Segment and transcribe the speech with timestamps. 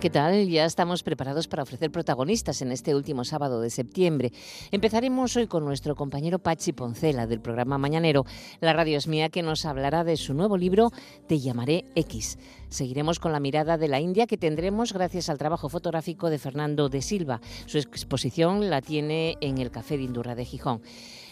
[0.00, 0.48] ¿Qué tal?
[0.48, 4.32] Ya estamos preparados para ofrecer protagonistas en este último sábado de septiembre.
[4.70, 8.24] Empezaremos hoy con nuestro compañero Pachi Poncela del programa Mañanero.
[8.60, 10.92] La radio es mía que nos hablará de su nuevo libro
[11.26, 12.38] Te llamaré X.
[12.68, 16.88] Seguiremos con la mirada de la India que tendremos gracias al trabajo fotográfico de Fernando
[16.88, 17.40] de Silva.
[17.66, 20.80] Su exposición la tiene en el Café de Indurra de Gijón.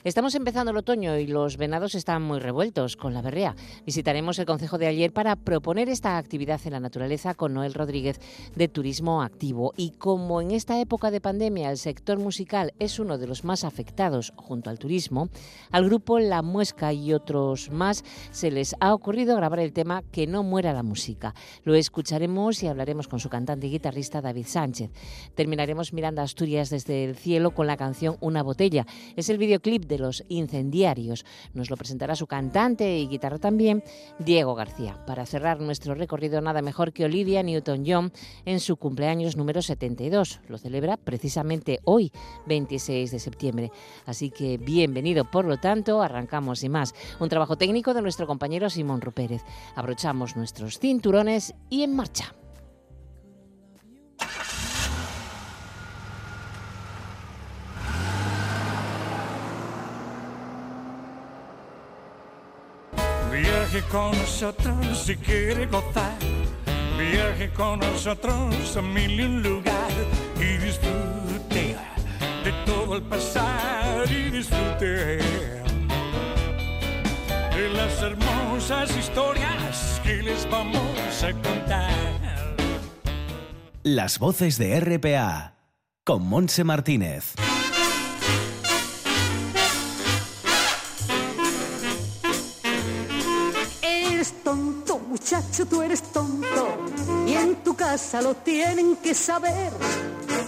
[0.06, 3.56] Estamos empezando el otoño y los venados están muy revueltos con la berrea.
[3.84, 8.20] Visitaremos el Consejo de ayer para proponer esta actividad en la naturaleza con Noel Rodríguez
[8.54, 9.72] de Turismo Activo.
[9.76, 13.64] Y como en esta época de pandemia el sector musical es uno de los más
[13.64, 15.28] afectados junto al turismo,
[15.72, 20.28] al grupo La Muesca y otros más se les ha ocurrido grabar el tema Que
[20.28, 21.34] no muera la música.
[21.64, 24.92] Lo escucharemos y hablaremos con su cantante y guitarrista David Sánchez.
[25.34, 28.86] Terminaremos mirando Asturias desde el cielo con la canción Una botella.
[29.16, 31.24] Es el videoclip de los incendiarios.
[31.54, 33.82] Nos lo presentará su cantante y guitarra también,
[34.18, 35.04] Diego García.
[35.06, 38.12] Para cerrar nuestro recorrido, nada mejor que Olivia Newton-John
[38.44, 40.40] en su cumpleaños número 72.
[40.48, 42.12] Lo celebra precisamente hoy,
[42.46, 43.72] 26 de septiembre.
[44.04, 46.94] Así que bienvenido, por lo tanto, arrancamos y más.
[47.20, 49.42] Un trabajo técnico de nuestro compañero Simón Rupérez.
[49.74, 52.34] Abrochamos nuestros cinturones y en marcha.
[63.68, 66.16] Viaje con nosotros si quiere gozar.
[66.96, 69.90] Viaje con nosotros a mil y un lugar
[70.36, 71.76] y disfrute
[72.44, 75.18] de todo el pasar y disfrute
[77.56, 81.90] de las hermosas historias que les vamos a contar.
[83.82, 85.54] Las voces de RPA
[86.04, 87.34] con Monse Martínez.
[95.26, 96.76] Muchacho, tú eres tonto.
[97.26, 99.72] Y en tu casa lo tienen que saber.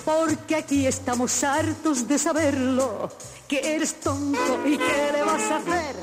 [0.04, 3.08] Porque aquí estamos hartos de saberlo.
[3.48, 5.96] Que eres tonto y qué le vas a hacer.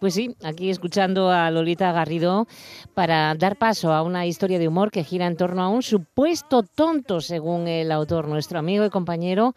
[0.00, 2.48] Pues sí, aquí escuchando a Lolita Garrido
[2.94, 6.64] para dar paso a una historia de humor que gira en torno a un supuesto
[6.64, 9.54] tonto, según el autor, nuestro amigo y compañero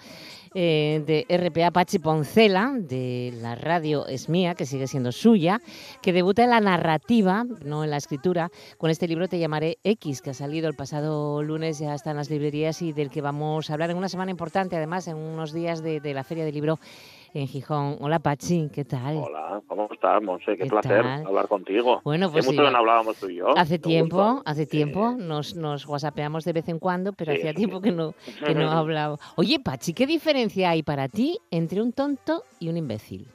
[0.53, 5.61] eh, de RPA, Pachi Poncela, de la radio Es Mía, que sigue siendo suya,
[6.01, 10.21] que debuta en la narrativa, no en la escritura, con este libro Te llamaré X,
[10.21, 13.69] que ha salido el pasado lunes, ya está en las librerías y del que vamos
[13.69, 16.55] a hablar en una semana importante, además, en unos días de, de la Feria del
[16.55, 16.79] Libro
[17.33, 17.97] en Gijón.
[17.99, 19.17] Hola Pachi, ¿qué tal?
[19.17, 20.57] Hola, ¿cómo estás, Monse?
[20.57, 21.25] Qué, ¿Qué placer tal?
[21.27, 22.01] hablar contigo.
[22.03, 22.67] Bueno, pues Hace mucho sí.
[22.67, 23.57] que no hablábamos tú y yo.
[23.57, 24.49] Hace tiempo, gusta.
[24.51, 24.71] hace Sí.
[24.71, 28.13] tiempo, nos, nos whatsappeamos de vez en cuando, pero Sí, hacía tiempo que no,
[28.45, 29.17] que no hablaba.
[29.35, 33.27] Oye, Pachi, ¿qué diferencia hay para ti entre un tonto y un imbécil?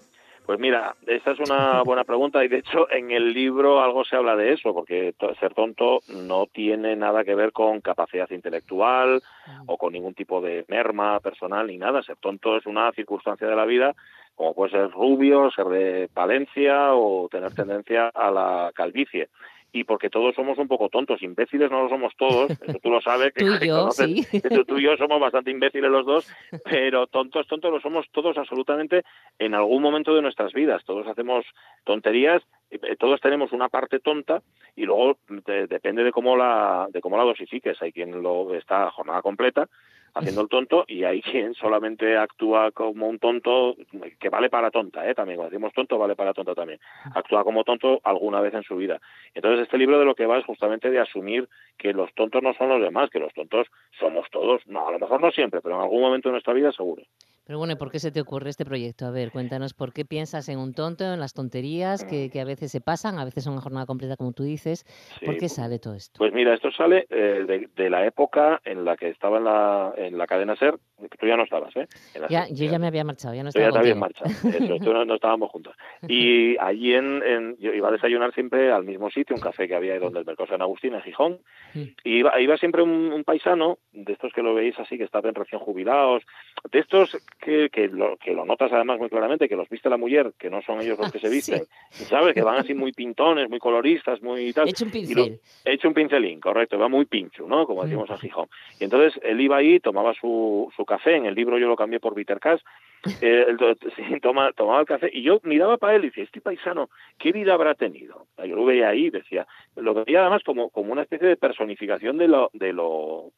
[0.45, 4.17] Pues mira, esa es una buena pregunta y de hecho en el libro algo se
[4.17, 9.23] habla de eso, porque ser tonto no tiene nada que ver con capacidad intelectual
[9.67, 12.03] o con ningún tipo de merma personal ni nada.
[12.03, 13.95] Ser tonto es una circunstancia de la vida,
[14.35, 19.29] como puede ser rubio, ser de Palencia o tener tendencia a la calvicie.
[19.77, 23.01] Y porque todos somos un poco tontos, imbéciles no lo somos todos, eso tú lo
[23.01, 23.59] sabes, que, Tú y
[23.93, 24.39] sí.
[24.65, 26.33] tú, yo somos bastante imbéciles los dos,
[26.65, 29.03] pero tontos, tontos lo somos todos absolutamente
[29.41, 30.85] en algún momento de nuestras vidas.
[30.85, 31.45] Todos hacemos
[31.83, 32.41] tonterías,
[32.71, 34.43] eh, todos tenemos una parte tonta
[34.77, 37.83] y luego de- depende de cómo la de cómo la dosifiques.
[37.83, 39.69] Hay quien lo está a jornada completa
[40.15, 43.77] haciendo el tonto y hay quien solamente actúa como un tonto
[44.19, 45.15] que vale para tonta, ¿eh?
[45.15, 46.81] también cuando decimos tonto vale para tonta también.
[47.15, 49.01] Actúa como tonto alguna vez en su vida.
[49.35, 52.55] Entonces este libro de lo que va es justamente de asumir que los tontos no
[52.55, 53.67] son los demás, que los tontos
[53.99, 56.73] somos todos, no, a lo mejor no siempre, pero en algún momento de nuestra vida
[56.73, 57.03] seguro.
[57.47, 59.05] Pero bueno, ¿y ¿por qué se te ocurre este proyecto?
[59.07, 62.45] A ver, cuéntanos por qué piensas en un tonto, en las tonterías que, que a
[62.45, 64.85] veces se pasan, a veces son una jornada completa, como tú dices.
[65.25, 66.19] ¿Por qué sale todo esto?
[66.19, 69.93] Pues mira, esto sale eh, de, de la época en la que estaba en la,
[69.97, 70.79] en la cadena SER,
[71.21, 71.87] tú ya no estabas, ¿eh?
[72.31, 74.25] Ya, yo ya me había marchado, ya no Tú ya estaba te contigo.
[74.25, 75.75] marchado, eso, tú no, no estábamos juntos.
[76.09, 79.75] Y allí en, en- yo iba a desayunar siempre al mismo sitio, un café que
[79.75, 81.41] había ahí donde el Mercado San Agustín, en Gijón,
[81.75, 81.81] Mm.
[82.05, 85.35] y iba, iba siempre un, un paisano, de estos que lo veis así, que estaban
[85.35, 86.23] recién jubilados,
[86.71, 89.97] de estos que, que, lo, que lo notas además muy claramente, que los viste la
[89.97, 91.35] mujer, que no son ellos los que se Sí.
[91.35, 91.65] visten,
[92.09, 92.35] ¿sabes?
[92.35, 94.69] Que van así muy pintones, muy coloristas, muy tal.
[94.69, 95.41] Hecho un lo- pincel.
[95.65, 97.67] hecho un pincelín, correcto, va muy pincho, ¿no?
[97.67, 97.85] Como Mm.
[97.87, 98.49] decimos en Gijón.
[98.81, 102.01] Y entonces él iba ahí, tomaba su, su café, en el libro yo lo cambié
[102.01, 102.61] por Bitter Cash,
[103.21, 106.25] eh, él to- sí, toma, tomaba el café y yo miraba para él y decía,
[106.25, 106.89] este paisano,
[107.19, 108.27] ¿qué vida habrá tenido?
[108.39, 109.47] Yo lo veía ahí, decía,
[109.77, 113.31] lo veía además como, como una especie de personificación de lo, de lo,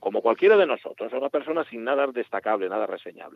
[0.00, 3.35] como cualquiera de nosotros, una persona sin nada destacable, nada reseñable,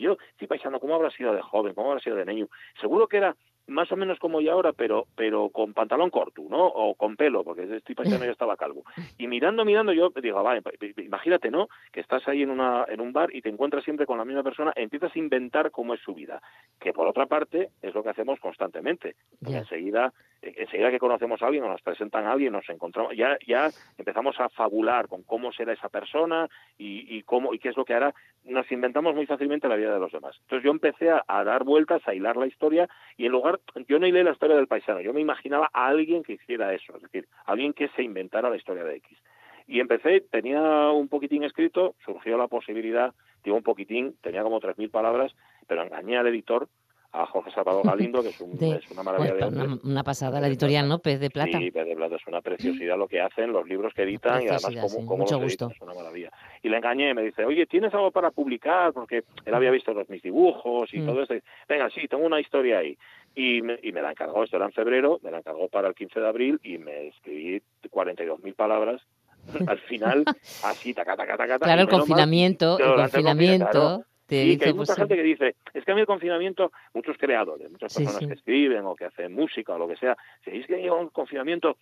[0.00, 2.48] yo estoy pensando cómo habrá sido de joven, cómo habrá sido de niño.
[2.80, 3.36] Seguro que era
[3.66, 6.66] más o menos como yo ahora, pero pero con pantalón corto, ¿no?
[6.66, 8.84] O con pelo, porque estoy pensando yo estaba calvo.
[9.18, 10.62] Y mirando, mirando, yo digo, vale,
[10.98, 11.68] imagínate, ¿no?
[11.92, 14.42] Que estás ahí en una en un bar y te encuentras siempre con la misma
[14.42, 16.42] persona, empiezas a inventar cómo es su vida,
[16.80, 19.16] que por otra parte es lo que hacemos constantemente.
[19.44, 20.12] Enseguida
[20.42, 24.38] enseguida que conocemos a alguien o nos presentan a alguien, nos encontramos, ya, ya empezamos
[24.40, 27.94] a fabular con cómo será esa persona y, y cómo y qué es lo que
[27.94, 28.14] hará.
[28.44, 30.36] Nos inventamos muy fácilmente la vida de los demás.
[30.42, 33.51] Entonces yo empecé a, a dar vueltas, a hilar la historia y en lugar
[33.88, 36.96] yo no hilé la historia del paisano, yo me imaginaba a alguien que hiciera eso,
[36.96, 39.18] es decir, alguien que se inventara la historia de X.
[39.66, 43.14] Y empecé, tenía un poquitín escrito, surgió la posibilidad,
[43.44, 45.34] digo un poquitín, tenía como 3.000 palabras,
[45.66, 46.68] pero engañé al editor
[47.12, 48.40] a Jorge Salvador Galindo, que es,
[48.90, 50.98] una maravilla de una, una, pasada, la editorial, ¿no?
[50.98, 51.58] Pez de Plata.
[51.58, 54.48] Sí, Pez de Plata, es una preciosidad lo que hacen, los libros que editan y
[54.48, 55.66] además cómo, cómo los gusto.
[55.66, 56.30] editan, es una maravilla.
[56.62, 58.92] Y le engañé, me dice, oye, ¿tienes algo para publicar?
[58.92, 61.06] Porque él había visto los, mis dibujos y mm.
[61.06, 61.34] todo eso.
[61.68, 62.96] Venga, sí, tengo una historia ahí.
[63.34, 65.94] Y me, y me la encargó, esto era en febrero, me la encargó para el
[65.94, 69.00] 15 de abril y me escribí 42.000 palabras
[69.66, 70.24] al final,
[70.64, 74.04] así, taca, taca, taca, Claro, el confinamiento, el confinamiento.
[74.28, 77.70] Y que hay mucha gente que dice, es que a mí el confinamiento, muchos creadores,
[77.70, 80.82] muchas personas que escriben o que hacen música o lo que sea, si es que
[80.82, 81.76] el confinamiento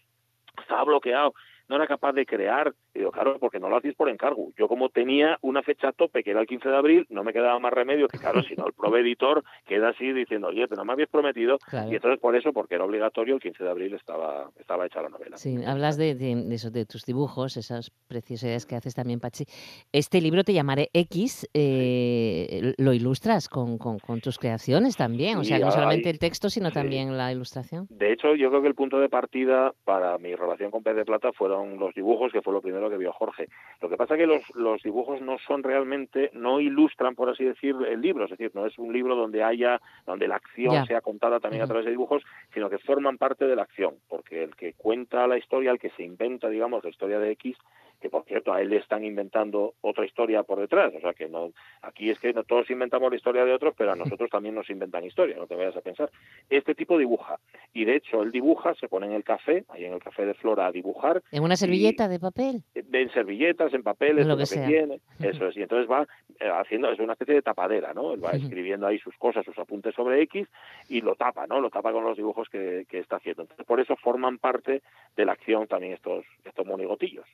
[0.60, 1.32] estaba bloqueado,
[1.70, 2.74] no era capaz de crear.
[2.92, 4.48] Y digo, claro, porque no lo hacéis por encargo.
[4.58, 7.58] Yo como tenía una fecha tope, que era el 15 de abril, no me quedaba
[7.60, 10.92] más remedio que, claro, si no, el proveeditor queda así diciendo, oye, pero no me
[10.94, 11.58] habías prometido.
[11.88, 15.10] Y entonces por eso, porque era obligatorio, el 15 de abril estaba, estaba hecha la
[15.10, 15.36] novela.
[15.36, 19.44] Sí, hablas de, de, eso, de tus dibujos, esas preciosidades que haces también, Pachi.
[19.92, 25.60] Este libro te llamaré X, eh, lo ilustras con, con, tus creaciones también, o sea,
[25.60, 27.86] no solamente el texto, sino también la ilustración.
[27.90, 31.04] De hecho, yo creo que el punto de partida para mi relación con Pez de
[31.04, 33.48] Plata fueron los dibujos, que fue lo primero que vio Jorge.
[33.80, 37.44] Lo que pasa es que los, los dibujos no son realmente, no ilustran, por así
[37.44, 41.00] decir, el libro, es decir, no es un libro donde haya, donde la acción sea
[41.00, 42.22] contada también a través de dibujos,
[42.52, 45.90] sino que forman parte de la acción, porque el que cuenta la historia, el que
[45.90, 47.56] se inventa, digamos, la historia de X,
[48.00, 51.28] que por cierto a él le están inventando otra historia por detrás, o sea que
[51.28, 51.52] no
[51.82, 54.70] aquí es que no, todos inventamos la historia de otros, pero a nosotros también nos
[54.70, 56.10] inventan historia, no te vayas a pensar.
[56.48, 57.38] Este tipo dibuja
[57.72, 60.34] y de hecho él dibuja, se pone en el café, ahí en el café de
[60.34, 61.22] Flora a dibujar.
[61.30, 62.62] ¿En una servilleta de papel?
[62.74, 66.06] En servilletas, en papeles, lo que, tiene, eso es, y entonces va
[66.40, 68.14] eh, haciendo, es una especie de tapadera, ¿no?
[68.14, 70.48] Él va escribiendo ahí sus cosas, sus apuntes sobre X
[70.88, 71.60] y lo tapa, ¿no?
[71.60, 73.42] Lo tapa con los dibujos que, que está haciendo.
[73.42, 74.82] Entonces por eso forman parte
[75.20, 77.26] de la acción también estos, estos monigotillos.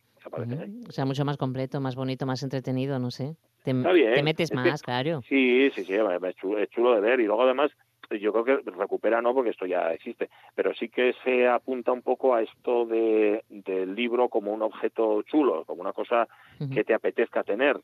[0.89, 3.37] O sea, mucho más completo, más bonito, más entretenido, no sé.
[3.65, 5.23] Te, te metes más, claro.
[5.29, 7.21] Sí, sí, sí, es chulo, de ver.
[7.21, 7.71] Y luego además,
[8.11, 12.03] yo creo que recupera no, porque esto ya existe, pero sí que se apunta un
[12.03, 16.29] poco a esto de, del libro como un objeto chulo, como una cosa
[16.73, 17.81] que te apetezca tener.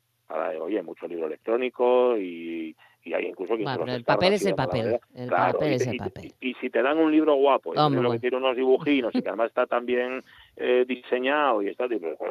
[0.60, 5.28] oye, mucho libro electrónico y y hay incluso que el papel es el papel, el
[5.28, 6.32] papel es el papel.
[6.40, 9.28] Y, si te dan un libro guapo, y libro que tiene unos dibujinos y que
[9.28, 10.22] además está también
[10.56, 11.86] eh, diseñado y está,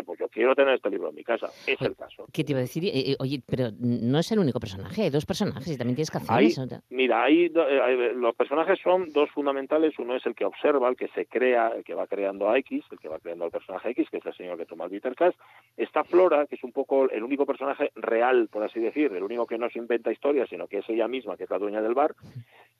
[0.06, 1.48] pues yo quiero tener este libro en mi casa.
[1.66, 2.26] Es el caso.
[2.32, 2.86] ¿Qué te iba a decir?
[2.86, 6.12] Eh, eh, oye, pero no es el único personaje, hay dos personajes y también tienes
[6.12, 6.82] canciones.
[6.90, 9.98] mira, hay, los personajes son dos fundamentales.
[9.98, 12.86] Uno es el que observa, el que se crea, el que va creando a X,
[12.92, 15.38] el que va creando al personaje X, que es el señor que toma el Bittercast.
[15.76, 19.48] Está Flora, que es un poco el único personaje real, por así decir, el único
[19.48, 21.94] que no se inventa historias, sino que es ella misma, que es la dueña del
[21.96, 22.16] bar,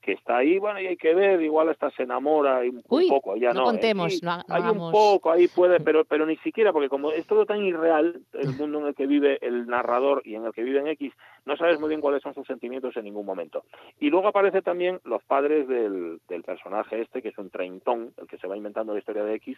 [0.02, 3.54] que está ahí, bueno, y hay que ver, igual hasta se enamora un, poco, ya
[3.54, 7.46] no, contemos, hay un poco, ahí puede, pero pero ni siquiera, porque como es todo
[7.46, 10.80] tan irreal, el mundo en el que vive el narrador y en el que vive
[10.80, 11.14] en X,
[11.46, 13.64] no sabes muy bien cuáles son sus sentimientos en ningún momento.
[14.00, 18.28] Y luego aparece también los padres del, del personaje este, que es un treintón, el
[18.28, 19.58] que se va inventando la historia de X,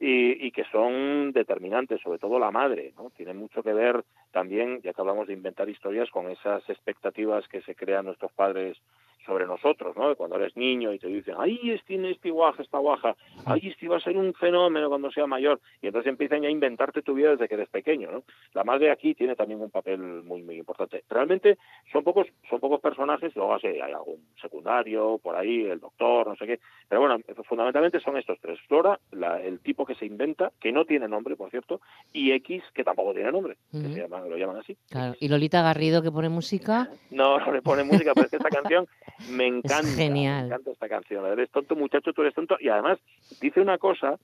[0.00, 3.10] y, y, que son determinantes, sobre todo la madre, ¿no?
[3.10, 7.62] Tiene mucho que ver también, ya que hablamos de inventar historias, con esas expectativas que
[7.62, 8.76] se crean nuestros padres
[9.24, 10.14] sobre nosotros, ¿no?
[10.16, 13.16] Cuando eres niño y te dicen, ay, este, este guaja, esta guaja,
[13.46, 16.52] ay, este va a ser un fenómeno cuando sea mayor, y entonces empiezan ya a
[16.52, 18.22] inventarte tu vida desde que eres pequeño, ¿no?
[18.52, 21.04] La madre aquí tiene también un papel muy, muy importante.
[21.08, 21.58] Realmente
[21.92, 26.46] son pocos, son pocos personajes, luego hay algún secundario, por ahí, el doctor, no sé
[26.46, 28.58] qué, pero bueno, fundamentalmente son estos tres.
[28.68, 31.80] Flora, la, el tipo que se inventa, que no tiene nombre, por cierto,
[32.12, 34.76] y X, que tampoco tiene nombre, que se llama, lo llaman así.
[34.88, 35.14] Claro.
[35.18, 36.88] ¿Y Lolita Garrido que pone música?
[37.10, 38.86] No, no le pone música, pero es que esta canción
[39.30, 39.88] me encanta.
[39.94, 40.42] genial.
[40.42, 41.26] Me encanta esta canción.
[41.26, 42.56] Eres tonto, muchacho, tú eres tonto.
[42.60, 42.98] Y además
[43.40, 44.18] dice una cosa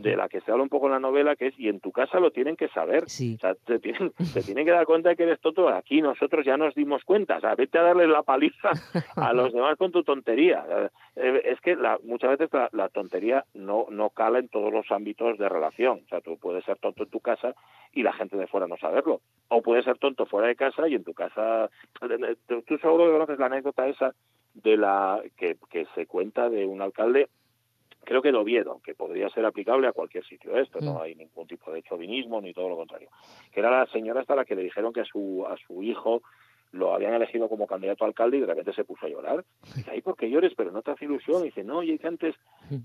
[0.00, 1.92] de la que se habla un poco en la novela, que es, y en tu
[1.92, 3.08] casa lo tienen que saber.
[3.08, 3.34] Sí.
[3.36, 5.68] O sea, te tienen, te tienen que dar cuenta de que eres tonto.
[5.68, 7.38] Aquí nosotros ya nos dimos cuenta.
[7.38, 8.70] O sea, vete a darle la paliza
[9.16, 10.64] a los demás con tu tontería.
[11.16, 14.90] Eh, Es que la, muchas veces la, la tontería no, no cala en todos los
[14.90, 16.02] ámbitos de relación.
[16.04, 17.54] O sea, tú puedes ser tonto en tu casa
[17.92, 19.20] y la gente de fuera no saberlo.
[19.48, 21.70] O puedes ser tonto fuera de casa y en tu casa...
[22.46, 24.14] Tú, tú seguro que conoces la anécdota esa
[24.54, 27.28] de la que, que se cuenta de un alcalde
[28.04, 31.00] creo que de Oviedo, que podría ser aplicable a cualquier sitio esto, no Mm.
[31.02, 33.08] hay ningún tipo de chauvinismo ni todo lo contrario.
[33.52, 36.22] Que era la señora hasta la que le dijeron que a su, a su hijo
[36.72, 39.44] lo habían elegido como candidato a alcalde y de repente se puso a llorar.
[39.76, 40.52] Dice, ay, ¿por qué llores?
[40.56, 41.42] Pero no te hace ilusión.
[41.42, 42.34] Y dice, no, oye, que antes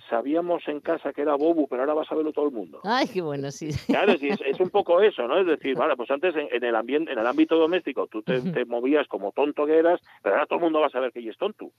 [0.09, 2.81] sabíamos en casa que era Bobu, pero ahora va a saberlo todo el mundo.
[2.83, 3.69] Ay, qué bueno, sí.
[3.87, 5.39] Claro, es, es- es un poco eso, ¿no?
[5.39, 8.39] Es decir, vale, pues antes en, en el ambiente, en el ámbito doméstico tú te,
[8.41, 11.19] te movías como tonto que eras, pero ahora todo el mundo va a saber que
[11.19, 11.71] ella es tonto.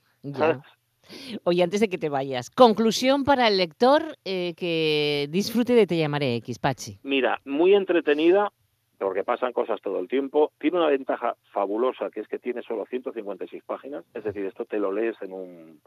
[1.43, 5.97] Oye, antes de que te vayas, conclusión para el lector eh, que disfrute de Te
[5.97, 6.99] llamaré X, Pachi.
[7.03, 8.51] Mira, muy entretenida,
[8.97, 10.51] porque pasan cosas todo el tiempo.
[10.59, 14.05] Tiene una ventaja fabulosa, que es que tiene solo 156 páginas.
[14.13, 15.81] Es decir, esto te lo lees en un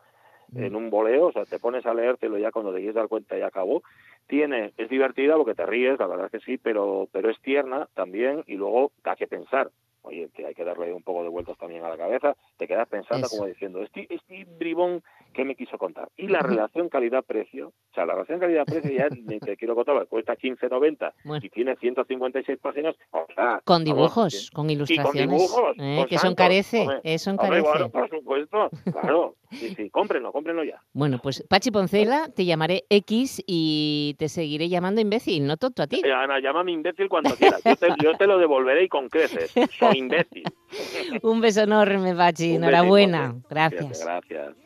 [0.56, 3.36] en un boleo, o sea, te pones a leértelo ya cuando te quieres dar cuenta
[3.36, 3.82] ya acabó.
[4.26, 7.88] Tiene, es divertida porque te ríes, la verdad es que sí, pero, pero es tierna
[7.94, 9.70] también y luego da que pensar.
[10.04, 12.86] Oye, que hay que darle un poco de vueltas también a la cabeza, te quedas
[12.88, 13.36] pensando Eso.
[13.36, 15.02] como diciendo, este, este bribón,
[15.34, 16.08] ¿qué me quiso contar?
[16.16, 20.34] Y la relación calidad-precio, o sea, la relación calidad-precio ya ni te quiero contar, cuesta
[20.36, 21.44] 15.90 Bueno.
[21.44, 25.26] y tiene 156 páginas, o sea, Con dibujos, con y ilustraciones.
[25.26, 25.96] con dibujos, ¿eh?
[25.98, 27.62] con que eso encarece, eso encarece.
[27.68, 30.80] bueno, por supuesto, claro, sí, sí, cómprenlo, cómprenlo ya.
[30.94, 35.86] Bueno, pues Pachi Poncela, te llamaré X y te seguiré llamando imbécil, no tonto a
[35.86, 36.00] ti.
[36.04, 39.52] Eh, Ana, llámame imbécil cuando quieras, yo te, yo te lo devolveré y con creces,
[39.78, 40.44] soy imbécil.
[41.22, 42.50] Un beso enorme, Pachi.
[42.50, 43.28] Un Enhorabuena.
[43.32, 43.48] besito.
[43.50, 44.04] Gracias.
[44.04, 44.56] Gracias.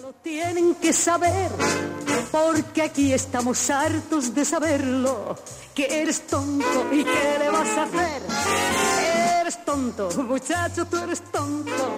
[0.00, 1.52] Lo tienen que saber,
[2.32, 5.36] porque aquí estamos hartos de saberlo,
[5.72, 8.22] que eres tonto y qué le vas a hacer.
[9.40, 11.96] Eres tonto, muchacho, tú eres tonto.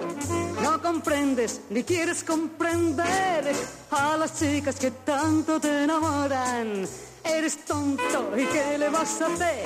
[0.61, 3.51] No comprendes ni quieres comprender
[3.89, 6.87] a las chicas que tanto te enamoran.
[7.23, 9.65] Eres tonto y qué le vas a hacer.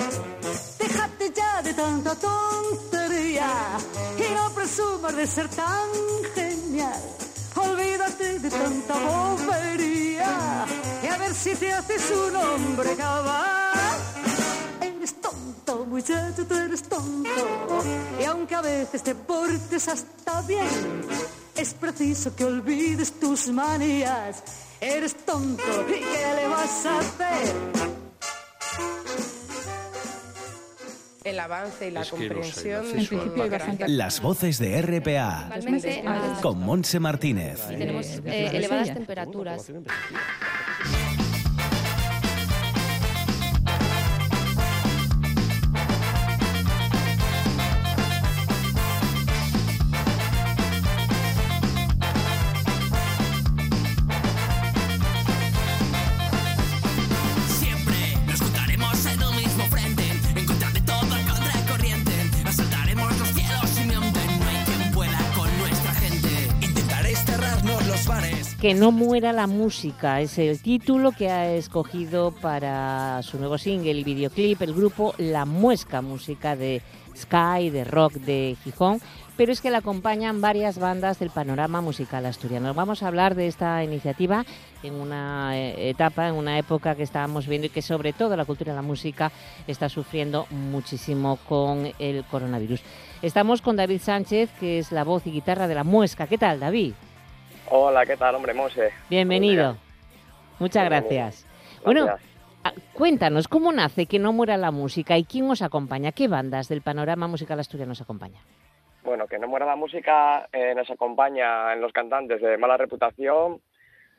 [0.80, 3.78] Déjate ya de tanta tontería
[4.18, 5.90] y no presumas de ser tan
[6.34, 7.21] genial.
[8.18, 10.66] De tanta bobería
[11.02, 14.00] y a ver si te haces un hombre cabal.
[14.82, 17.84] Eres tonto, muchacho, tú eres tonto.
[18.20, 21.02] Y aunque a veces te portes hasta bien,
[21.56, 24.44] es preciso que olvides tus manías.
[24.80, 27.56] Eres tonto, ¿y qué le vas a hacer?
[31.24, 33.84] El avance y la comprensión no sé background.
[33.88, 35.50] Las voces de RPA
[36.42, 37.68] con Monse Martínez.
[37.68, 39.72] tenemos eh, elevadas temperaturas.
[68.62, 73.94] Que no muera la música es el título que ha escogido para su nuevo single
[73.94, 76.84] y videoclip el grupo La Muesca, música de
[77.18, 79.02] Sky, de rock de Gijón,
[79.36, 82.76] pero es que la acompañan varias bandas del panorama musical asturiano.
[82.76, 84.46] Vamos a hablar de esta iniciativa
[84.84, 88.46] en una eh, etapa, en una época que estábamos viendo y que sobre todo la
[88.46, 89.32] cultura y la música
[89.66, 92.82] está sufriendo muchísimo con el coronavirus.
[93.24, 96.28] Estamos con David Sánchez, que es la voz y guitarra de La Muesca.
[96.28, 96.94] ¿Qué tal, David?
[97.74, 98.92] Hola, ¿qué tal, hombre, Monse?
[99.10, 99.78] Bienvenido.
[100.60, 101.48] Muchas gracias.
[101.86, 102.06] Bueno,
[102.92, 106.12] cuéntanos, ¿cómo nace que no muera la música y quién os acompaña?
[106.12, 108.42] ¿Qué bandas del panorama musical asturiano os acompaña?
[109.06, 113.62] Bueno, que no muera la música eh, nos acompaña en los cantantes de Mala Reputación,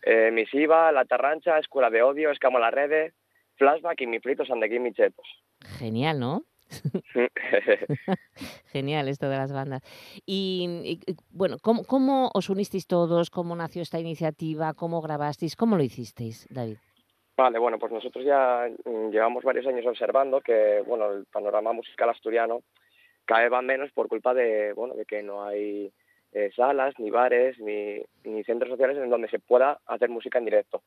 [0.02, 3.12] eh, Misiva, La Tarrancha, Escuela de Odio, Escamo la Rede,
[3.56, 5.26] Flashback y Mi Fritos and the Gimme Chetos.
[5.78, 6.44] Genial, ¿no?
[8.73, 9.83] Genial esto de las bandas.
[10.26, 11.00] Y,
[11.31, 13.31] bueno, ¿cómo, ¿cómo os unisteis todos?
[13.31, 14.75] ¿Cómo nació esta iniciativa?
[14.75, 15.57] ¿Cómo grabasteis?
[15.57, 16.79] ¿Cómo lo hicisteis, David?
[17.37, 22.11] Vale, bueno, pues nosotros ya mm, llevamos varios años observando que, bueno, el panorama musical
[22.11, 22.62] asturiano
[23.41, 25.93] vez va menos por culpa de, bueno, de que no hay
[26.33, 30.83] eh, salas, ni bares, ni centros sociales en donde se pueda hacer música en directo.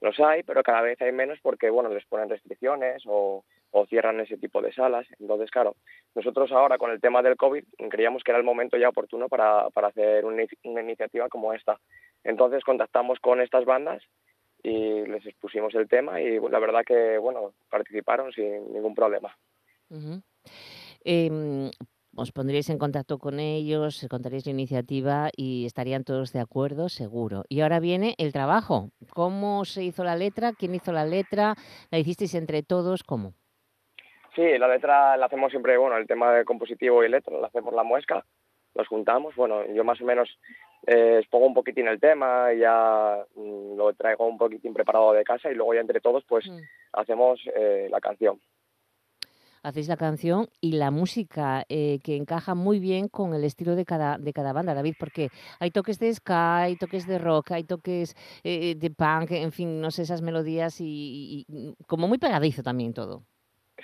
[0.00, 3.44] Los hay, pero cada vez hay menos porque, bueno, les ponen restricciones o,
[3.76, 5.04] o cierran ese tipo de salas.
[5.18, 5.74] Entonces, claro,
[6.14, 9.68] nosotros ahora con el tema del COVID creíamos que era el momento ya oportuno para,
[9.70, 11.80] para hacer una, iniciativa como esta.
[12.22, 14.00] Entonces contactamos con estas bandas
[14.62, 19.36] y les expusimos el tema y la verdad que, bueno, participaron sin ningún problema.
[21.04, 21.68] Em,
[22.16, 27.44] os pondríais en contacto con ellos, contaréis la iniciativa y estarían todos de acuerdo, seguro.
[27.48, 28.90] Y ahora viene el trabajo.
[29.10, 30.52] ¿Cómo se hizo la letra?
[30.52, 31.54] ¿Quién hizo la letra?
[31.90, 33.02] ¿La hicisteis entre todos?
[33.02, 33.34] ¿Cómo?
[34.34, 37.72] Sí, la letra la hacemos siempre, bueno, el tema de compositivo y letra, la hacemos
[37.72, 38.24] la muesca,
[38.74, 40.28] nos juntamos, bueno, yo más o menos
[40.86, 45.50] eh, expongo un poquitín el tema, ya mm, lo traigo un poquitín preparado de casa
[45.50, 46.58] y luego ya entre todos pues mm.
[46.94, 48.40] hacemos eh, la canción.
[49.64, 53.84] Hacéis la canción y la música eh, que encaja muy bien con el estilo de
[53.84, 57.64] cada, de cada banda, David, porque hay toques de ska, hay toques de rock, hay
[57.64, 61.46] toques de punk, en fin, no sé, esas melodías y
[61.88, 63.24] como muy pegadizo también todo.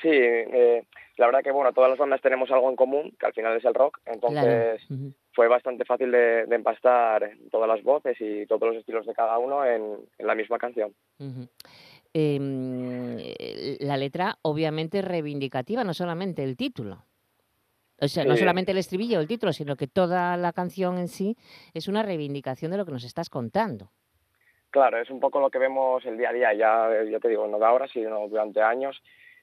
[0.00, 0.84] Sí, eh,
[1.16, 3.64] la verdad que bueno, todas las bandas tenemos algo en común, que al final es
[3.64, 4.86] el rock, entonces
[5.32, 9.64] fue bastante fácil de, empastar todas las voces y todos los estilos de cada uno
[9.64, 10.94] en, la misma canción.
[12.12, 13.18] Em,
[13.80, 17.04] la letra obviamente reivindicativa, no solamente el título.
[18.00, 21.08] O sea, no solamente el estribillo o el título, sino que toda la canción en
[21.08, 21.36] sí
[21.74, 23.90] es una reivindicación de lo que nos estás contando.
[24.70, 27.46] Claro, es un poco lo que vemos el día a día, ya, ya te digo,
[27.46, 29.02] no de ahora, sino durante años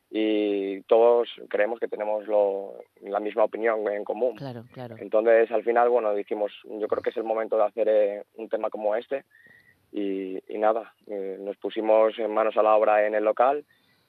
[0.10, 2.26] y todos creemos que tenemos
[3.02, 4.36] la misma opinión en común.
[4.36, 4.96] Claro, claro.
[5.00, 8.48] Entonces, al final, bueno, dijimos, yo creo que es el momento de hacer eh, un
[8.50, 9.26] tema como este
[9.98, 13.66] y, nada, eh, nos pusimos en manos a la obra en el local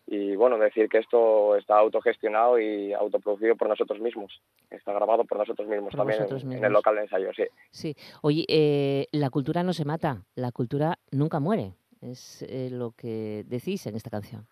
[0.06, 4.40] y, bueno, decir que esto está autogestionado y autoproducido por nosotros mismos.
[4.70, 7.44] Está grabado por nosotros mismos también en, el local de ensayo, sí.
[7.70, 7.94] Sí.
[8.22, 11.74] Oye, eh, la cultura no se mata, la cultura nunca muere.
[12.00, 14.46] Es lo que decís en esta canción.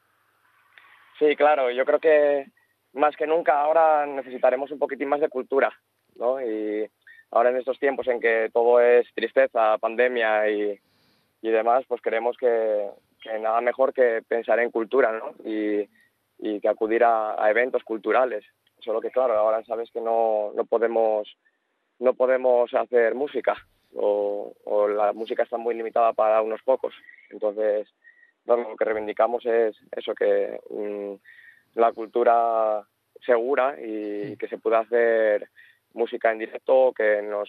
[1.19, 2.47] Sí, claro, yo creo que
[2.93, 5.73] más que nunca ahora necesitaremos un poquitín más de cultura,
[6.17, 6.41] ¿no?
[6.41, 6.91] Y
[7.31, 10.81] ahora en estos tiempos en que todo es tristeza, pandemia y,
[11.47, 12.91] y demás, pues creemos que,
[13.41, 15.33] nada mejor que pensar en cultura, ¿no?
[15.49, 15.89] Y,
[16.39, 18.45] y que acudir a, eventos culturales.
[18.81, 21.29] Solo que claro, ahora sabes que no, no podemos
[22.01, 23.57] no podemos hacer música
[23.95, 26.95] o, o la música está muy limitada para unos pocos.
[27.31, 27.89] Entonces,
[28.45, 32.85] lo que reivindicamos es eso, que mm, la cultura
[33.25, 35.49] segura y que se pueda hacer
[35.95, 37.49] música en directo, que nos,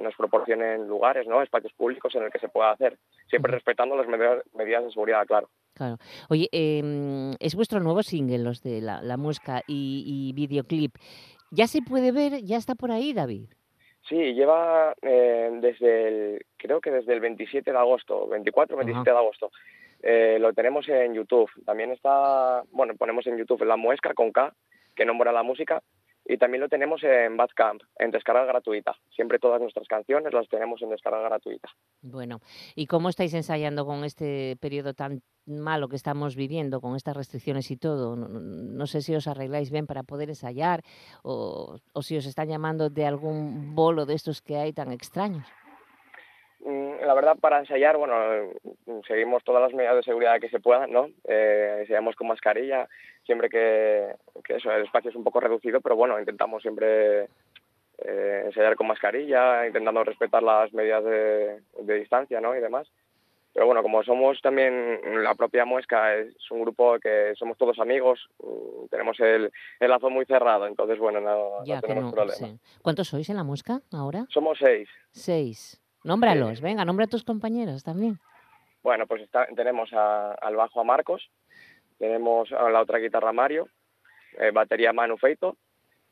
[0.00, 1.42] nos proporcionen lugares, ¿no?
[1.42, 5.48] espacios públicos en el que se pueda hacer, siempre respetando las medidas, de seguridad, claro.
[5.74, 5.96] Claro.
[6.28, 9.16] Oye, em, es vuestro nuevo single, los de la, la
[9.66, 10.96] y, y, videoclip.
[11.50, 12.42] ¿Ya se puede ver?
[12.42, 13.48] ¿Ya está por ahí, David?
[14.08, 19.16] Sí, lleva eh, desde el, creo que desde el 27 de agosto, 24 27 de
[19.16, 19.50] agosto.
[20.02, 21.50] Eh, lo tenemos en YouTube.
[21.64, 24.54] También está, bueno, ponemos en YouTube La Muesca con K,
[24.94, 25.82] que nombra la música,
[26.28, 28.94] y también lo tenemos en Badcamp, en descarga gratuita.
[29.16, 31.70] Siempre todas nuestras canciones las tenemos en descarga gratuita.
[32.02, 32.40] Bueno,
[32.76, 37.70] ¿y cómo estáis ensayando con este periodo tan malo que estamos viviendo, con estas restricciones
[37.70, 38.14] y todo?
[38.14, 40.82] No, sé si os arregláis bien para poder ensayar
[41.22, 45.46] o, o si os están llamando de algún bolo de estos que hay tan extraños.
[46.64, 48.14] Mm, la verdad, para ensayar, bueno,
[49.06, 51.08] seguimos todas las medidas de seguridad que se puedan, ¿no?
[51.24, 52.88] Eh, ensayamos con mascarilla,
[53.24, 54.14] siempre que,
[54.48, 57.28] eso, el espacio es un poco reducido, pero bueno, intentamos siempre
[57.98, 61.60] eh, ensayar con mascarilla, intentando respetar las medidas de,
[62.00, 62.56] distancia, ¿no?
[62.56, 62.88] Y demás.
[63.54, 68.28] Pero bueno, como somos también la propia muesca, es un grupo que somos todos amigos,
[68.42, 72.58] mm, tenemos el, el lazo muy cerrado, entonces bueno, no, tenemos problema.
[72.82, 74.26] ¿Cuántos sois en la muesca ahora?
[74.28, 74.88] Somos seis.
[75.12, 75.80] Seis.
[76.04, 78.18] Nómbralos, venga, nombra a tus compañeros también.
[78.82, 81.30] Bueno, pues tenemos al bajo a Marcos,
[81.98, 83.68] tenemos a la otra guitarra Mario,
[84.38, 85.56] eh, batería Manu Feito,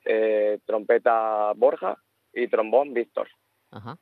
[0.05, 1.97] eh, trompeta Borja
[2.33, 3.29] y trombón Víctor.
[3.71, 3.97] Ajá.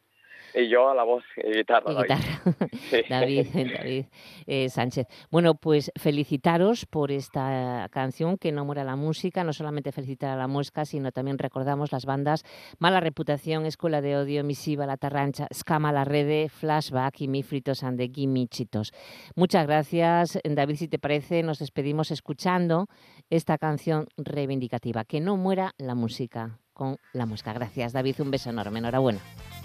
[0.54, 1.92] Y yo a la voz y guitarra.
[3.08, 4.04] David, David
[4.46, 5.08] eh, Sánchez.
[5.30, 9.42] Bueno, pues felicitaros por esta canción que no muera la música.
[9.42, 12.44] No solamente felicitar a la muesca, sino también recordamos las bandas
[12.78, 17.82] Mala Reputación, Escuela de Odio, Misiva, La Tarrancha, Scama, La Rede, Flashback y Mi Fritos
[17.82, 18.10] and the
[18.48, 18.92] Chitos.
[19.34, 20.38] Muchas gracias.
[20.44, 22.86] David, si te parece, nos despedimos escuchando
[23.28, 25.04] esta canción reivindicativa.
[25.04, 27.52] Que no muera la música con la mosca.
[27.52, 28.20] Gracias, David.
[28.20, 28.80] Un beso enorme.
[28.80, 29.20] Enhorabuena.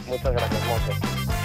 [0.07, 1.38] Muchas gracias.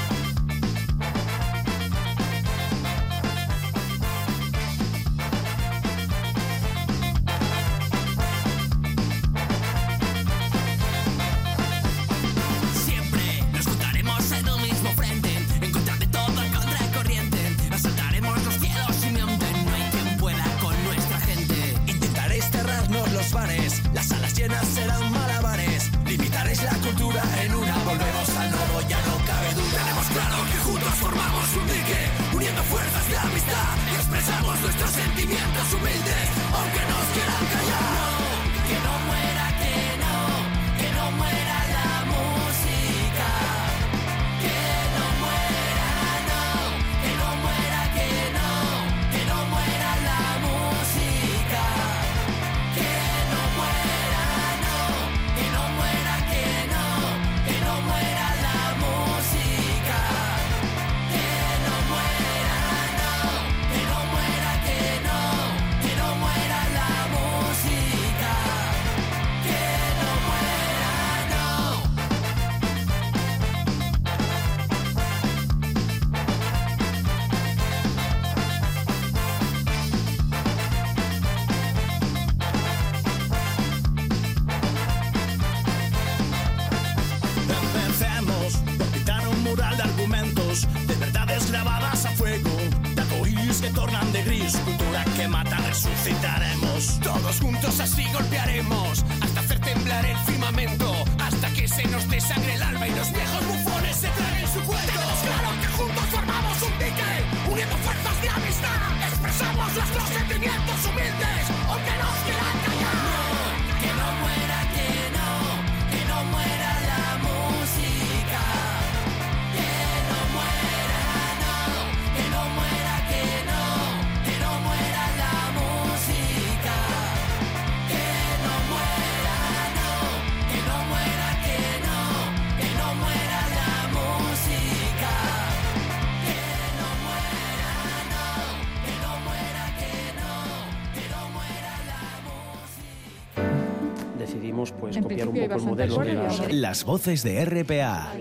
[145.49, 148.13] Bastante Las voces de RPA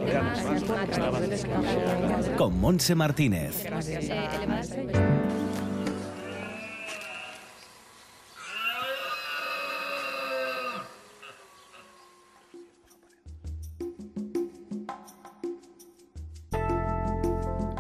[2.38, 3.66] con Monse Martínez.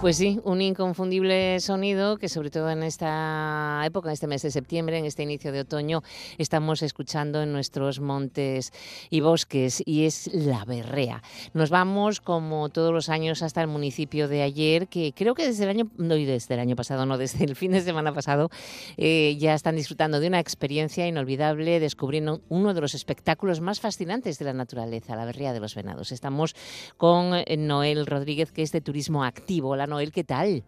[0.03, 4.51] Pues sí, un inconfundible sonido que sobre todo en esta época, en este mes de
[4.51, 6.03] septiembre, en este inicio de otoño,
[6.37, 8.73] estamos escuchando en nuestros montes
[9.09, 11.23] y bosques y es la berrea.
[11.53, 15.63] Nos vamos como todos los años hasta el municipio de ayer, que creo que desde
[15.63, 18.49] el año, no desde el año pasado, no, desde el fin de semana pasado,
[18.97, 24.37] eh, ya están disfrutando de una experiencia inolvidable descubriendo uno de los espectáculos más fascinantes
[24.37, 26.11] de la naturaleza, la berrea de los venados.
[26.11, 26.57] Estamos
[26.97, 29.77] con eh, Noel Rodríguez, que es de Turismo Activo.
[29.93, 30.63] Noel, ¿qué tal?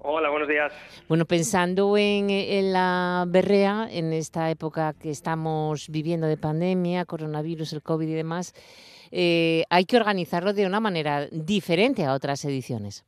[0.00, 0.72] Hola, buenos días.
[1.08, 7.74] Bueno, pensando en, en la berrea, en esta época que estamos viviendo de pandemia, coronavirus,
[7.74, 8.54] el COVID y demás,
[9.12, 13.04] eh, hay que organizarlo de una manera diferente a otras ediciones.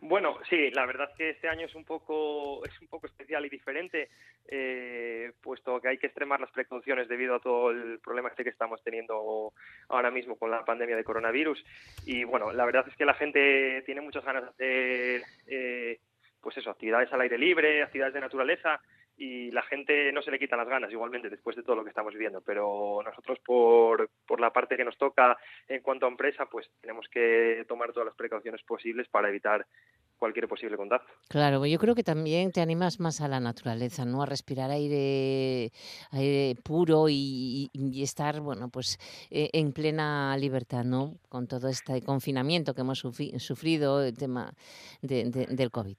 [0.00, 3.48] Bueno, sí, la verdad que este año es un poco es un poco especial y
[3.48, 4.10] diferente,
[4.46, 8.50] eh, puesto que hay que extremar las precauciones debido a todo el problema este que
[8.50, 9.52] estamos teniendo
[9.88, 11.64] ahora mismo con la pandemia de coronavirus.
[12.04, 16.00] Y bueno, la verdad es que la gente tiene muchas ganas de hacer, eh,
[16.42, 18.80] pues eso, actividades al aire libre, actividades de naturaleza.
[19.18, 21.88] Y la gente no se le quitan las ganas igualmente después de todo lo que
[21.88, 26.46] estamos viviendo, pero nosotros por, por la parte que nos toca en cuanto a empresa,
[26.46, 29.66] pues tenemos que tomar todas las precauciones posibles para evitar
[30.18, 31.12] cualquier posible contacto.
[31.28, 34.22] Claro, yo creo que también te animas más a la naturaleza, ¿no?
[34.22, 35.72] A respirar aire,
[36.10, 37.70] aire puro y,
[38.02, 38.98] estar, bueno, pues
[39.30, 41.16] eh, en plena libertad, ¿no?
[41.28, 44.52] Con todo este confinamiento que hemos sufri- sufrido, el tema
[45.02, 45.96] de- del COVID.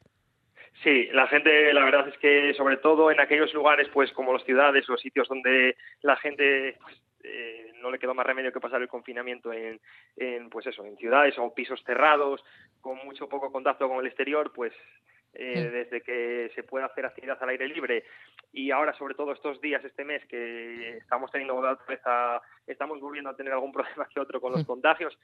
[0.84, 4.44] Sí, la gente, la verdad es que sobre todo en aquellos lugares, pues como las
[4.44, 8.82] ciudades o sitios donde la gente pues, eh, no le quedó más remedio que pasar
[8.82, 9.80] el confinamiento en,
[10.18, 12.44] en, pues eso, en ciudades o pisos cerrados,
[12.80, 14.72] con mucho poco contacto con el exterior, pues
[15.38, 18.04] eh, desde que se puede hacer actividad al aire libre
[18.52, 23.00] y ahora sobre todo estos días, este mes que estamos teniendo otra vez a- estamos
[23.00, 23.72] volviendo a tener algún
[24.04, 25.18] problema que otro con los contagios,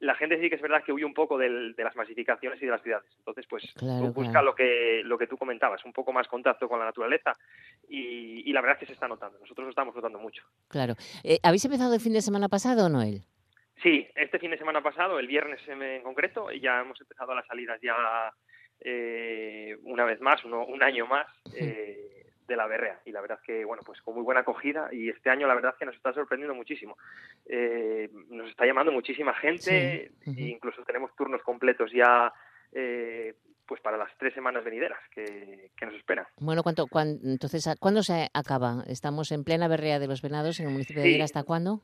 [0.00, 2.66] la gente sí que es verdad que huye un poco del- de las masificaciones y
[2.66, 3.10] de las ciudades.
[3.18, 4.46] Entonces, pues Claro, busca claro.
[4.46, 7.32] lo que lo que tú comentabas, un poco más contacto con la naturaleza
[7.88, 9.38] y, y la verdad es que se está notando.
[9.40, 10.42] Nosotros lo estamos notando mucho.
[10.68, 10.94] Claro.
[11.24, 13.22] Eh, ¿Habéis empezado el fin de semana pasado, Noel?
[13.82, 17.46] Sí, este fin de semana pasado, el viernes en en concreto, ya hemos empezado las
[17.46, 17.94] salidas ya
[18.80, 23.00] eh, una vez más, uno- un año más eh, de la berrea.
[23.04, 25.74] Y la verdad que, bueno, pues con muy buena acogida y este año la verdad
[25.78, 26.96] que nos está sorprendiendo muchísimo.
[27.46, 32.32] Eh, nos está llamando muchísima gente, Sí, e incluso tenemos turnos completos ya
[32.72, 33.34] eh,
[33.66, 36.26] pues para las tres semanas venideras que, que nos esperan.
[36.38, 38.84] Bueno, ¿cuánto, cuán- entonces, ¿a- ¿cuándo se acaba?
[38.86, 41.22] Estamos en plena berrea de los venados en el municipio de ayer.
[41.22, 41.80] ¿Hasta cuándo?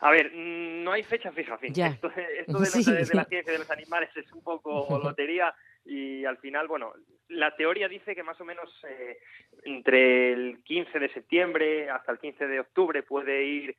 [0.00, 1.72] A ver, mm, no hay fecha fija, fin.
[1.72, 1.86] Ya.
[1.86, 2.84] Esto, de- esto de, los- Sí.
[2.92, 4.86] de la ciencia de los animales es un poco
[5.16, 5.54] lotería
[5.86, 6.92] y al final, bueno,
[7.28, 9.18] la teoría dice que más o menos eh,
[9.64, 13.76] entre el 15 de septiembre hasta el 15 de octubre puede ir,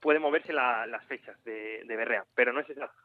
[0.00, 3.00] puede moverse las fechas de, de berrea, pero no es exacto.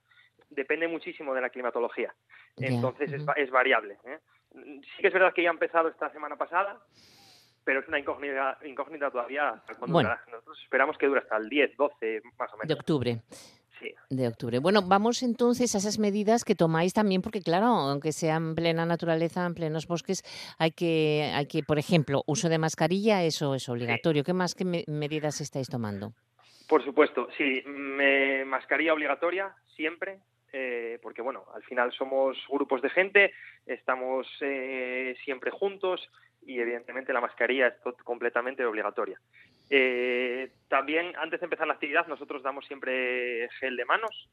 [0.49, 2.13] Depende muchísimo de la climatología.
[2.57, 3.97] Entonces es, es, variable.
[4.05, 4.19] ¿eh?
[4.53, 6.79] Sí que es verdad que ya ha empezado esta semana pasada,
[7.63, 12.53] pero es una incógnita, incógnita todavía Nosotros esperamos que dure hasta el 10, 12 más
[12.53, 12.67] o menos.
[12.67, 13.21] De octubre.
[13.83, 13.93] Sí.
[14.09, 14.59] De octubre.
[14.59, 18.85] Bueno, vamos entonces a esas medidas que tomáis también, porque claro, aunque sea en plena
[18.85, 20.23] naturaleza, en plenos bosques,
[20.57, 24.23] hay que, hay que por ejemplo, uso de mascarilla, eso es obligatorio.
[24.23, 26.13] ¿Qué más qué medidas estáis tomando?
[26.69, 30.19] Por supuesto, sí, me, mascarilla obligatoria siempre,
[30.53, 33.33] eh, porque bueno, al final somos grupos de gente,
[33.65, 36.09] estamos eh, siempre juntos,
[36.45, 39.19] y evidentemente la mascarilla es completamente obligatoria.
[39.69, 44.29] Eh, también antes de empezar la actividad nosotros damos siempre gel de manos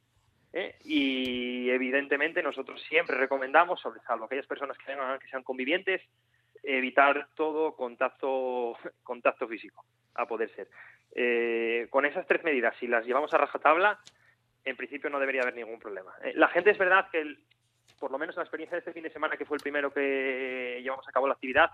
[0.52, 0.76] ¿eh?
[0.84, 6.02] y evidentemente nosotros siempre recomendamos, sobre todo aquellas personas que, vengan, que sean convivientes,
[6.62, 10.68] evitar todo contacto, contacto físico, a poder ser.
[11.14, 14.00] Eh, con esas tres medidas, si las llevamos a rajatabla,
[14.64, 16.12] en principio no debería haber ningún problema.
[16.34, 17.38] la gente es verdad que el,
[17.98, 20.80] por lo menos la experiencia de este fin de semana, que fue el primero que
[20.82, 21.70] llevamos a cabo la actividad,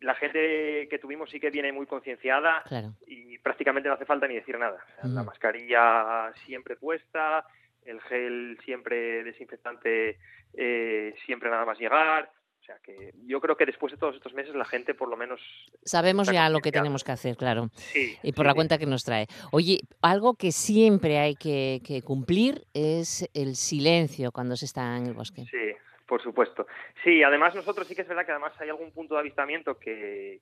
[0.00, 2.62] la gente que tuvimos sí que viene muy concienciada
[3.06, 4.84] y prácticamente no hace falta ni decir nada.
[5.02, 7.44] La mascarilla siempre puesta,
[7.84, 10.18] el gel siempre desinfectante
[10.54, 12.30] eh, siempre nada más llegar,
[12.68, 15.40] sea que yo creo que después de todos estos meses la gente por lo menos...
[15.84, 17.70] Sabemos ya lo que tenemos que hacer, claro.
[18.22, 19.26] y por la cuenta que nos trae.
[19.52, 25.14] Oye, algo que siempre hay que, cumplir es el silencio cuando se está en el
[25.14, 25.44] bosque.
[25.50, 25.74] Sí,
[26.08, 26.66] por supuesto.
[27.04, 30.40] Sí, además nosotros sí que es verdad que además hay algún punto de avistamiento que,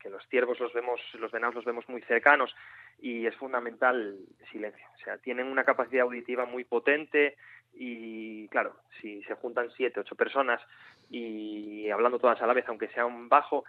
[0.00, 2.54] que, los ciervos los vemos, los venados los vemos muy cercanos
[3.00, 4.84] y es fundamental el silencio.
[4.94, 7.36] O sea, tienen una capacidad auditiva muy potente
[7.72, 10.60] y claro, si se juntan siete, ocho personas
[11.08, 13.64] y hablando todas a la vez, aunque sea un bajo,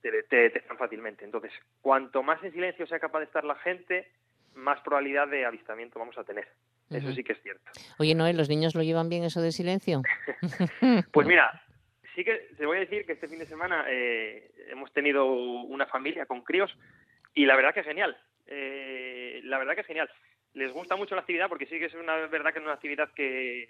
[0.00, 1.24] te, detectan fácilmente.
[1.24, 4.10] Entonces, cuanto más en silencio sea capaz de estar la gente,
[4.54, 6.48] más probabilidad de avistamiento vamos a tener.
[6.90, 7.62] Eso sí que es cierto.
[7.98, 10.02] Oye, Noel, ¿los niños lo llevan bien eso de silencio?
[11.12, 11.62] pues mira,
[12.14, 15.86] sí que te voy a decir que este fin de semana eh, hemos tenido una
[15.86, 16.74] familia con críos
[17.34, 18.16] y la verdad que genial.
[18.46, 20.10] Eh, la verdad que genial.
[20.54, 23.10] Les gusta mucho la actividad porque sí que es una verdad que es una actividad
[23.14, 23.68] que,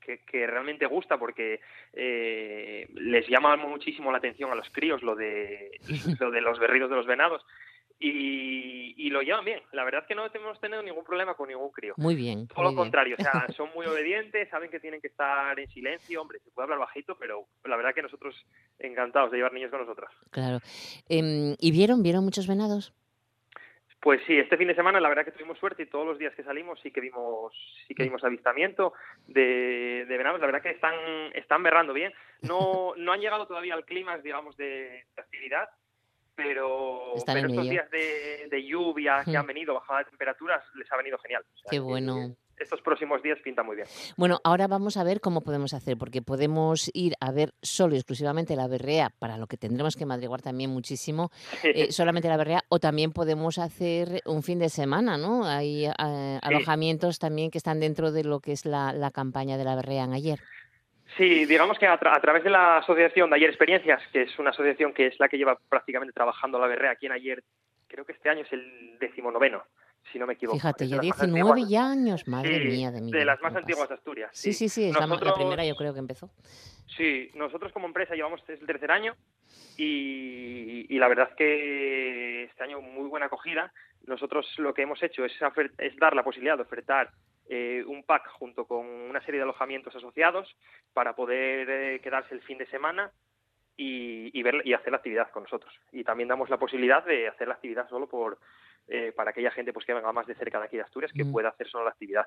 [0.00, 1.60] que, realmente gusta porque
[1.92, 5.70] eh, les llama muchísimo la atención a los críos lo de,
[6.18, 7.44] lo de los berridos de los venados
[8.00, 9.60] y, lo llevan bien.
[9.72, 11.94] La verdad es que no hemos tenido ningún problema con ningún crío.
[11.96, 12.46] Muy bien.
[12.46, 16.22] Todo lo contrario, o sea, son muy obedientes, saben que tienen que estar en silencio.
[16.22, 18.34] Hombre, se puede hablar bajito, pero la verdad que nosotros
[18.78, 20.12] encantados de llevar niños con nosotras.
[20.30, 20.60] Claro.
[21.08, 22.02] Em, ¿Y vieron?
[22.02, 22.94] ¿Vieron muchos venados?
[24.00, 26.34] Pues sí, este fin de semana la verdad que tuvimos suerte y todos los días
[26.34, 27.52] que salimos sí que vimos
[27.86, 28.94] sí que vimos avistamiento
[29.26, 30.40] de, de venados.
[30.40, 30.94] La verdad que están
[31.34, 32.12] están berrando bien.
[32.40, 35.68] No no han llegado todavía al clima, digamos, de actividad,
[36.42, 41.44] pero, estos días de, lluvia que han venido, bajada de temperaturas, les ha venido genial.
[41.70, 42.34] Qué bueno.
[42.58, 43.88] estos próximos días pinta muy bien.
[44.16, 47.98] Bueno, ahora vamos a ver cómo podemos hacer, porque podemos ir a ver solo y
[47.98, 51.30] exclusivamente la berrea, para lo que tendremos que madriguar también muchísimo,
[51.62, 55.44] eh, solamente la berrea, o también podemos hacer un fin de semana, ¿no?
[55.44, 59.64] Hay eh, alojamientos también que están dentro de lo que es la, la campaña de
[59.64, 60.40] la berrea en ayer.
[61.16, 64.92] Sí, digamos que a, través de la asociación de Ayer Experiencias, que es una asociación
[64.92, 67.42] que es la que lleva prácticamente trabajando la berrea aquí en Ayer,
[67.88, 69.62] creo que este año es el decimonoveno,
[70.12, 70.58] si no me equivoco.
[70.58, 74.30] Fíjate, ya 19 años, madre mía de mi De las más antiguas de Asturias.
[74.32, 76.30] Sí, sí, sí, es la, primera yo creo que empezó.
[76.96, 79.16] Sí, nosotros como empresa llevamos el tercer año
[79.76, 83.72] y, la verdad que este año muy buena acogida.
[84.06, 85.32] Nosotros lo que hemos hecho es,
[85.78, 87.10] es dar la posibilidad de ofertar
[87.52, 90.56] eh, un pack junto con una serie de alojamientos asociados
[90.92, 93.10] para poder eh, quedarse el fin de semana
[93.76, 95.74] y, ver, y hacer la actividad con nosotros.
[95.90, 98.38] Y también damos la posibilidad de hacer la actividad solo por
[98.92, 101.22] eh, para aquella gente pues que venga más de cerca de aquí de Asturias que
[101.22, 101.30] mm.
[101.30, 102.26] pueda hacer solo la actividad.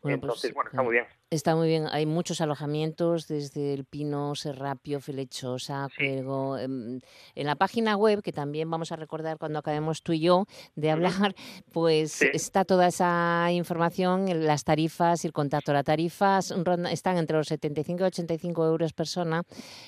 [0.00, 1.04] Pues, Entonces, bueno, está muy bien.
[1.30, 1.86] Está muy bien.
[1.90, 6.56] Hay muchos alojamientos desde el Pino, Serrapio, Felechosa, Cuergo.
[6.58, 7.00] Em,
[7.34, 10.92] en, la página web, que también vamos a recordar cuando acabemos tú y yo de
[10.92, 11.34] hablar,
[11.72, 15.72] pues está toda esa información, las tarifas y el contacto.
[15.72, 16.54] Las tarifas
[16.92, 19.42] están entre los 75 y 85 euros persona,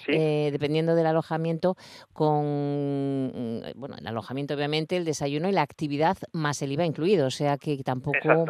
[0.08, 1.76] eh, dependiendo del alojamiento,
[2.12, 5.91] con mm, bueno, el alojamiento obviamente, el desayuno y la actividad
[6.32, 8.46] más el IVA incluido, o sea que tampoco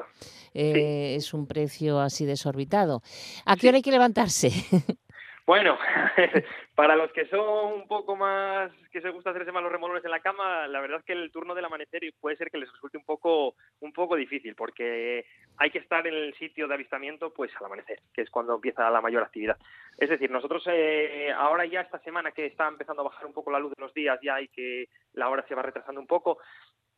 [0.55, 3.02] eh, es un precio así desorbitado.
[3.46, 4.50] ¿A qué hora hay que levantarse?
[5.44, 5.76] Bueno,
[6.74, 10.11] Para los que son un poco más, que se gusta hacerse más los remolones en
[10.11, 12.96] la cama, la verdad es que el turno del amanecer puede ser que les resulte
[12.96, 15.26] un poco, un poco difícil, porque
[15.59, 18.88] hay que estar en el sitio de avistamiento pues al amanecer, que es cuando empieza
[18.90, 19.59] la mayor actividad.
[19.98, 23.50] Es decir, nosotros eh, ahora ya esta semana que está empezando a bajar un poco
[23.50, 26.38] la luz de los días ya y que la hora se va retrasando un poco,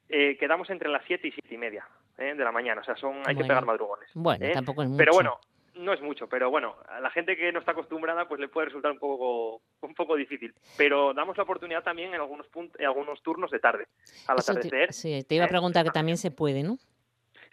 [0.08, 1.86] eh, quedamos entre las 7 y siete y media
[2.18, 4.08] eh, de la mañana, o sea, son hay que pegar madrugones.
[4.14, 4.98] Bueno, tampoco es mucho.
[4.98, 5.40] Pero bueno,
[5.74, 8.66] no es mucho, pero bueno, a la gente que no está acostumbrada pues le puede
[8.66, 12.86] resultar un poco un poco difícil, pero damos la oportunidad también en algunos puntos, en
[12.86, 13.86] algunos turnos de tarde,
[14.28, 14.92] al atardecer.
[14.92, 16.78] sí, te iba a preguntar que también se puede, ¿no?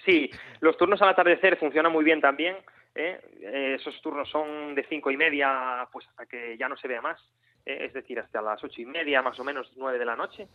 [0.06, 2.58] Sí, los turnos al atardecer funcionan muy bien también.
[2.96, 3.76] ¿eh?
[3.80, 7.20] esos turnos son de cinco y media, pues hasta que ya no se vea más,
[7.66, 7.86] ¿eh?
[7.86, 10.48] es decir, hasta las ocho y media, más o menos nueve de la noche.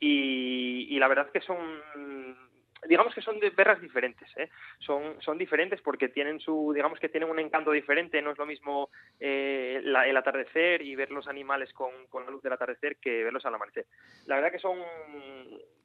[0.00, 1.60] Y, y la verdad es que son
[2.88, 4.48] digamos que son de perras diferentes, ¿eh?
[4.80, 8.46] son, son diferentes porque tienen su, digamos que tienen un encanto diferente, no es lo
[8.46, 13.22] mismo eh, el atardecer y ver los animales con, con, la luz del atardecer que
[13.22, 13.86] verlos al amanecer.
[14.26, 14.78] La verdad que son,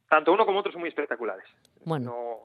[0.10, 1.46] tanto uno como otro son muy espectaculares.
[1.86, 2.12] Bueno.
[2.12, 2.40] No,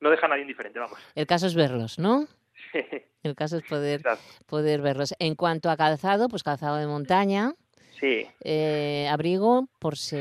[0.00, 0.98] no deja a nadie indiferente, vamos.
[1.14, 2.26] El caso es verlos, ¿no?
[3.22, 4.00] El caso es poder,
[4.46, 5.14] poder verlos.
[5.18, 7.52] En cuanto a calzado, pues calzado de montaña.
[8.00, 8.26] Sí.
[8.42, 10.16] Eh, abrigo, por si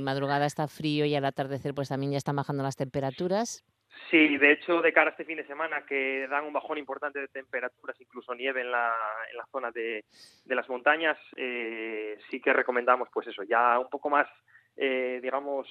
[0.00, 3.64] madrugada está frío y al atardecer pues también ya están bajando las temperaturas.
[4.10, 7.18] Sí, de hecho, de cara a este fin de semana, que dan un bajón importante
[7.18, 8.94] de temperaturas, incluso nieve en la,
[9.30, 10.04] en la zona de,
[10.44, 14.28] de las montañas, eh, sí que recomendamos, pues eso, ya un poco más,
[14.76, 15.66] eh, digamos,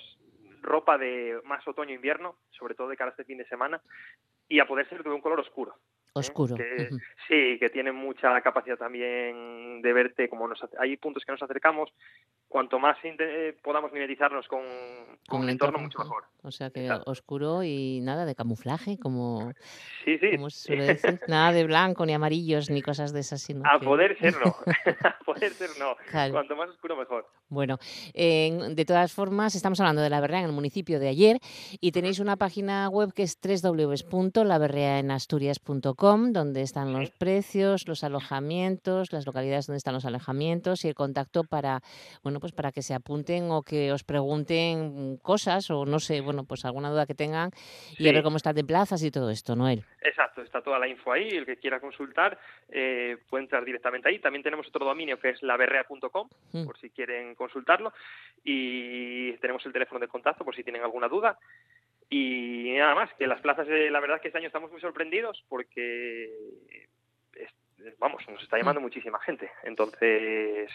[0.62, 3.82] ropa de más otoño-invierno, sobre todo de cara a este fin de semana,
[4.50, 5.76] y a poder ser de un color oscuro.
[6.18, 6.56] Oscuro.
[7.28, 11.94] Sí, que tiene mucha capacidad también de verte, como nos, hay puntos que nos acercamos,
[12.48, 14.62] cuanto más eh, podamos mimetizarnos con,
[15.28, 16.24] con, el entorno, mucho mejor.
[16.42, 19.52] O sea que oscuro y nada de camuflaje, como,
[20.04, 20.36] sí, sí.
[20.36, 21.20] como se suele decir.
[21.28, 23.42] nada de blanco, ni amarillos, ni cosas de esas.
[23.42, 24.56] Sino a poder ser no,
[25.04, 25.96] a poder ser no.
[26.32, 27.28] Cuanto más oscuro, mejor.
[27.50, 27.78] Bueno,
[28.14, 31.40] de todas formas, estamos hablando de La Berrea en el municipio de ayer
[31.80, 39.26] y tenéis una página web que es www.laberreaenasturias.com donde están los precios, los alojamientos, las
[39.26, 41.82] localidades donde están los alojamientos y el contacto para,
[42.24, 46.46] bueno, pues para que se apunten o que os pregunten cosas o no sé, bueno,
[46.46, 47.52] pues alguna duda que tengan
[47.98, 49.84] y a ver cómo están de plazas y todo esto, Noel.
[50.02, 52.38] Exacto, está toda la info ahí, el que quiera consultar
[52.70, 54.20] eh, puede entrar directamente ahí.
[54.20, 56.66] También tenemos otro dominio que es laberrea.com, mm.
[56.66, 57.94] por si quieren consultarlo,
[58.44, 61.38] y tenemos el teléfono de contacto por si tienen alguna duda.
[62.10, 64.80] Y nada más, que las plazas, eh, la verdad es que este año estamos muy
[64.80, 66.30] sorprendidos porque
[68.00, 69.52] vamos, nos está llamando muchísima gente.
[69.64, 70.70] Entonces,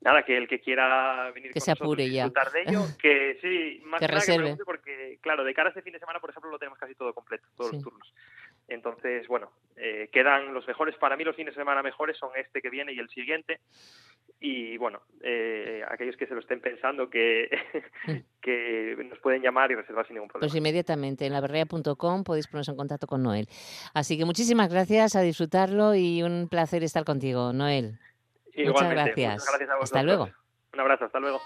[0.00, 2.24] nada, que el que quiera venir que con se apure ya.
[2.24, 4.56] disfrutar de ello, que sí, más que, que reserve.
[4.56, 6.94] Que porque, claro, de cara a este fin de semana, por ejemplo, lo tenemos casi
[6.94, 8.14] todo completo, todos los turnos.
[8.68, 12.60] Entonces, bueno, eh, quedan los mejores, para mí los fines de semana mejores son este
[12.60, 13.60] que viene y el siguiente.
[14.40, 17.48] Y bueno, eh, aquellos que se lo estén pensando que,
[18.42, 20.48] que nos pueden llamar y reservar sin ningún problema.
[20.48, 23.46] Pues inmediatamente en laberrea.com podéis poneros en contacto con Noel.
[23.94, 27.98] Así que muchísimas gracias, a disfrutarlo y un placer estar contigo, Noel.
[28.56, 29.32] Muchas gracias.
[29.34, 29.82] Muchas gracias a vosotros.
[29.82, 30.28] Hasta luego.
[30.72, 31.40] Un abrazo, hasta luego.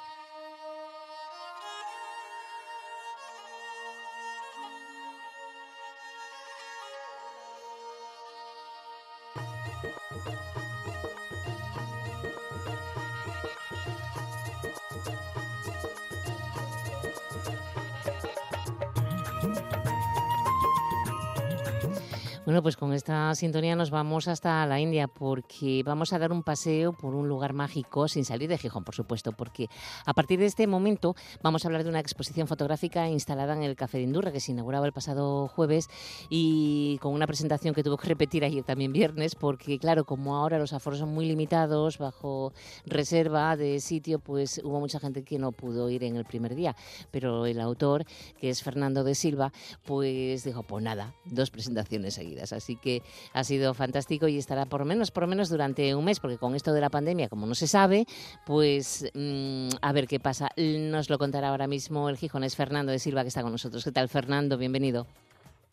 [22.47, 26.45] Bueno, pues con esta sintonía nos vamos hasta la India porque vamos a dar un
[26.45, 29.69] paseo por un lugar mágico sin salir de Gijón, por supuesto, porque
[30.05, 33.75] a partir de este momento vamos a hablar de una exposición fotográfica instalada en el
[33.75, 35.89] Café de Indurra que se inauguraba el pasado jueves
[36.31, 40.61] y con una presentación que tuvo que repetir ayer también viernes porque claro, como ahora
[40.61, 42.53] los aforos son muy limitados bajo
[42.85, 46.77] reserva de sitio, pues hubo mucha gente que no pudo ir en el primer día,
[47.11, 48.05] pero el autor,
[48.39, 49.53] que es Fernando de Silva,
[49.85, 54.85] pues dijo, pues nada, dos presentaciones seguidas Así que ha sido fantástico y estará por
[54.85, 57.67] menos, por menos durante un mes, porque con esto de la pandemia, como no se
[57.67, 58.07] sabe,
[58.45, 60.51] pues mm, a ver qué pasa.
[60.57, 63.85] Nos lo contará ahora mismo el gijonés Fernando de Silva, que está con nosotros.
[63.85, 64.59] ¿Qué tal, Fernando?
[64.59, 65.07] Bienvenido.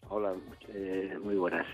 [0.10, 0.36] Hola,
[0.70, 1.66] eh, muy buenas.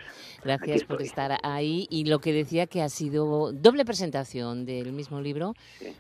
[0.43, 1.88] Gracias por estar ahí.
[1.89, 5.56] Y lo que decía que ha sido doble presentación del mismo libro,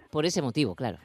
[0.09, 0.99] por ese motivo, claro.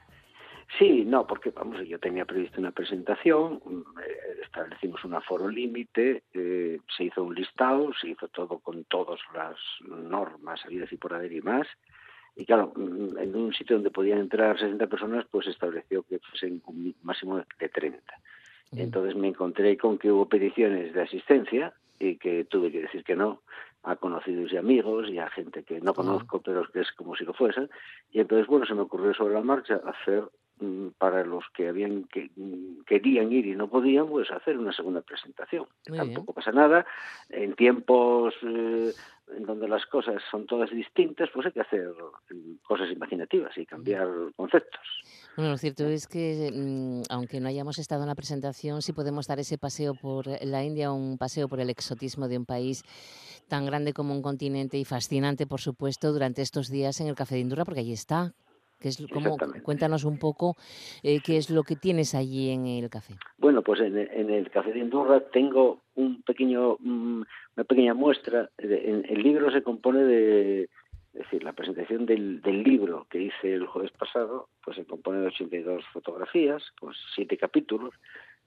[0.79, 3.61] Sí, no, porque vamos, yo tenía previsto una presentación,
[4.05, 9.21] eh, establecimos un aforo límite, eh, se hizo un listado, se hizo todo con todas
[9.35, 11.67] las normas habidas y por haber y más.
[12.37, 16.61] Y claro, mm, en un sitio donde podían entrar 60 personas, pues estableció que fuesen
[16.67, 18.03] un máximo de 30.
[18.73, 23.15] Entonces me encontré con que hubo peticiones de asistencia y que tuve que decir que
[23.15, 23.43] no,
[23.85, 27.25] a conocidos y amigos y a gente que no conozco, pero que es como si
[27.25, 27.71] lo fuesen.
[28.11, 30.44] Y entonces, bueno, se me ocurrió sobre la marcha hacer mm,
[30.99, 35.01] para los que habían que mm, querían ir y no podían, pues hacer una segunda
[35.01, 35.67] presentación.
[35.85, 36.87] Tampoco pasa nada.
[37.29, 38.93] En tiempos eh,
[39.37, 41.89] en donde las cosas son todas distintas, pues hay que hacer
[42.31, 44.81] mm, cosas imaginativas y cambiar conceptos.
[45.37, 49.41] Bueno, lo cierto es que, aunque no hayamos estado en la presentación, sí podemos dar
[49.41, 52.85] ese paseo por la India, un paseo por el exotismo de un país
[53.49, 57.35] tan grande como un continente y fascinante, por supuesto, durante estos días en el Café
[57.35, 58.35] de Indurra, porque allí está.
[58.85, 60.57] Que es como, cuéntanos un poco
[61.03, 63.15] eh, qué es lo que tienes allí en el café.
[63.39, 67.23] Bueno, pues en, el Café de Indurra tengo un pequeño, mm,
[67.57, 68.51] una pequeña muestra.
[68.59, 70.69] el libro se compone de, es
[71.15, 75.29] decir, la presentación del, del, libro que hice el jueves pasado, pues se compone de
[75.29, 77.95] 82 fotografías, con siete capítulos,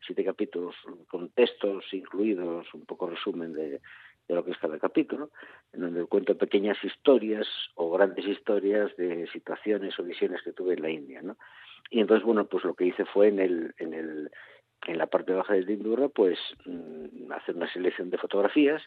[0.05, 0.75] siete capítulos
[1.07, 3.81] con textos incluidos, un poco resumen de,
[4.27, 5.29] de lo que es cada capítulo,
[5.73, 10.81] en donde cuento pequeñas historias o grandes historias de situaciones o visiones que tuve en
[10.81, 11.37] la India, ¿no?
[11.89, 14.29] Y entonces, bueno, pues lo que hice fue en el, en el
[14.85, 18.81] en la parte baja del Indurra, pues mm, hacer una selección de fotografías.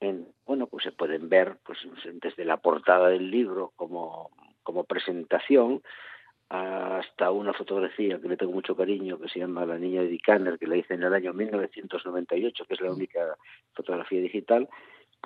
[0.00, 1.78] En, bueno, pues se pueden ver pues
[2.20, 4.30] desde la portada del libro como,
[4.62, 5.82] como presentación
[6.48, 10.58] hasta una fotografía que le tengo mucho cariño que se llama La niña de Dicaner,
[10.58, 13.36] que la hice en el año 1998, que es la única
[13.74, 14.68] fotografía digital,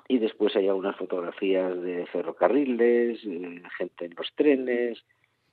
[0.07, 5.03] y después hay algunas fotografías de ferrocarriles, eh, gente en los trenes,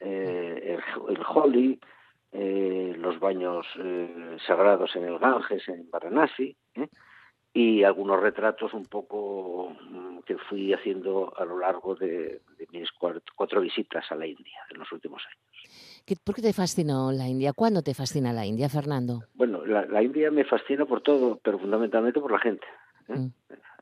[0.00, 1.78] eh, el, el, Holly,
[2.32, 3.66] eh, los baños
[4.46, 6.56] sagrados en el Ganges, en Varanasi,
[7.58, 12.40] y algunos retratos un poco mm, que fui haciendo a lo largo de,
[12.70, 16.20] mis cuatro, visitas a la India en los últimos años.
[16.22, 17.52] ¿Por qué te fascinó la India?
[17.52, 19.24] ¿Cuándo te fascina la India, Fernando?
[19.34, 22.66] Bueno, la, India me fascina por todo, pero fundamentalmente por la gente.
[23.08, 23.18] ¿eh?
[23.18, 23.32] Mm,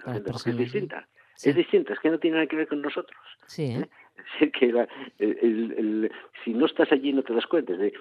[0.06, 1.06] la gente porque es distinta.
[1.44, 3.20] Es distinta, es que no tiene nada que ver con nosotros.
[3.46, 3.88] Sí, ¿eh?
[4.40, 4.50] ¿eh?
[4.52, 4.86] que
[5.18, 6.10] el,
[6.42, 7.74] si no estás allí no te das cuenta.
[7.74, 7.92] De,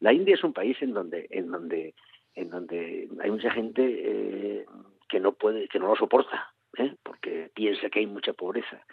[0.00, 1.94] la, India es un país en donde, en donde
[2.34, 4.66] en donde hay mucha gente eh,
[5.08, 6.94] que no puede, que no lo soporta, ¿eh?
[7.02, 8.84] porque piensa que hay mucha pobreza.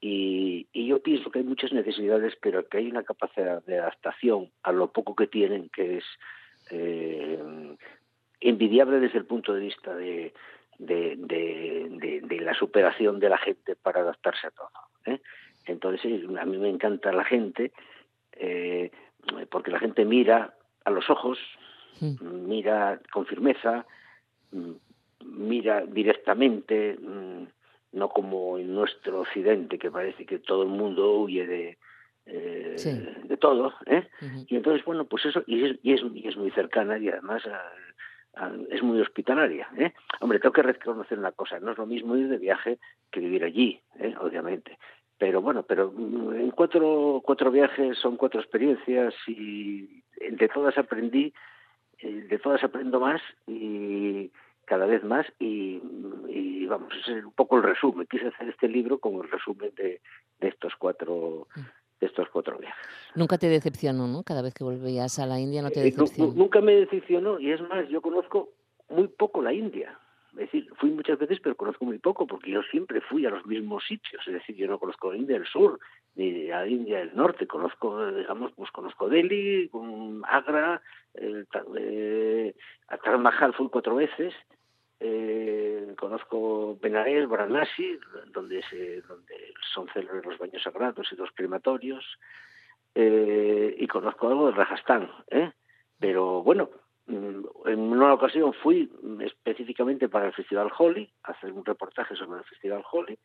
[0.00, 4.72] Y, yo pienso que hay muchas necesidades, pero que hay una capacidad de adaptación a
[4.72, 6.04] lo poco que tienen, que es
[6.70, 7.38] eh,
[8.40, 10.32] envidiable desde el punto de vista de,
[10.78, 15.20] de, la superación de la gente para adaptarse a todo.
[15.66, 17.70] Entonces, a mí me encanta la gente,
[19.50, 20.54] porque la gente mira
[20.84, 21.38] a los ojos,
[22.00, 22.48] Mm.
[22.48, 23.86] mira con firmeza,
[24.52, 24.72] mm,
[25.24, 27.44] mira directamente, mm,
[27.92, 31.78] no como en nuestro occidente, que parece que todo el mundo huye de,
[32.26, 33.74] eh, de todo.
[33.86, 34.08] ¿eh?
[34.46, 37.42] Y entonces, bueno, pues eso, y es, y es, y es muy cercana y además
[38.70, 39.68] es muy hospitalaria.
[39.76, 39.92] ¿eh?
[40.20, 42.78] Hombre, tengo que reconocer una cosa, no es lo mismo ir de viaje
[43.10, 44.14] que vivir allí, ¿eh?
[44.20, 44.78] obviamente.
[45.18, 51.34] Pero bueno, pero en cuatro, cuatro viajes son cuatro experiencias y entre todas aprendí
[52.02, 54.30] de todas aprendo más y
[54.64, 55.80] cada vez más y,
[56.66, 58.06] vamos, ese es un poco el resumen.
[58.08, 60.00] Quise hacer este libro como el resumen de,
[60.40, 61.48] estos cuatro
[62.00, 62.86] de estos cuatro viajes.
[63.14, 64.22] Nunca te decepcionó, ¿no?
[64.22, 66.32] Cada vez que volvías a la India no te eh, decepcionó.
[66.34, 68.50] nunca me decepcionó y es más, yo conozco
[68.88, 69.98] muy poco la India.
[70.32, 73.44] Es decir, fui muchas veces, pero conozco muy poco, porque yo siempre fui a los
[73.46, 74.26] mismos sitios.
[74.26, 75.78] Es decir, yo no conozco India del Sur,
[76.14, 77.46] ni a India del Norte.
[77.46, 79.70] Conozco, digamos, pues conozco Delhi,
[80.24, 80.80] Agra,
[81.14, 82.54] eh,
[82.88, 84.34] a Taj Mahal fui cuatro veces.
[85.02, 87.98] Eh, conozco Benares, Varanasi,
[88.32, 89.34] donde, se, donde
[89.72, 92.04] son célebres los baños sagrados y los crematorios.
[92.94, 95.10] Eh, y conozco algo de Rajasthan.
[95.30, 95.52] ¿eh?
[95.98, 96.70] Pero bueno,
[97.10, 98.90] en una ocasión fui
[99.20, 103.18] específicamente para el Festival Holly, a hacer un reportaje sobre el Festival Holly.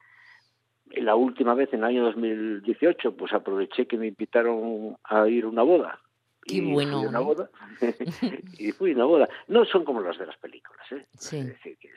[0.97, 5.49] La última vez, en el año 2018, pues aproveché que me invitaron a ir a
[5.49, 5.99] una boda.
[6.43, 6.99] Qué y bueno.
[6.99, 7.49] Fui a una boda.
[8.59, 9.29] y fui a una boda.
[9.47, 11.05] No son como las de las películas, ¿eh?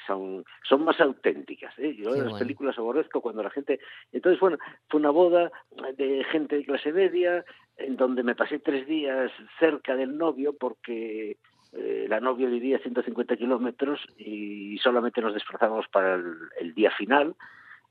[0.06, 1.94] son, son más auténticas, ¿eh?
[1.94, 3.78] Yo de las películas aborrezco cuando la gente...
[4.10, 4.56] Entonces, bueno,
[4.88, 5.52] fue una boda
[5.96, 7.44] de gente de clase media,
[7.76, 11.36] en donde me pasé tres días cerca del novio porque
[11.72, 17.34] eh, la novia vivía a 150 kilómetros y solamente nos desplazábamos para el, día final.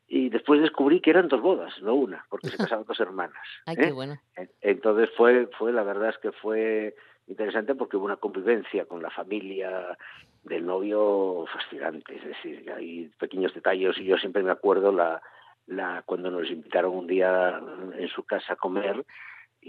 [0.08, 3.44] Y después descubrí que eran dos bodas, no una, porque se casaban dos hermanas.
[3.66, 3.92] Ay, qué ¿eh?
[3.92, 4.18] bueno.
[4.62, 6.96] Entonces fue, fue, la verdad es que fue
[7.28, 9.98] interesante porque hubo una convivencia con la familia
[10.44, 12.16] del novio fascinante.
[12.16, 15.22] Es decir, hay pequeños detalles y yo siempre me acuerdo la,
[15.68, 17.62] la cuando nos invitaron un día
[17.98, 19.06] en su casa a comer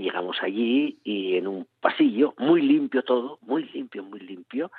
[0.02, 4.70] llegamos allí y en un pasillo, muy limpio todo, muy limpio, muy limpio,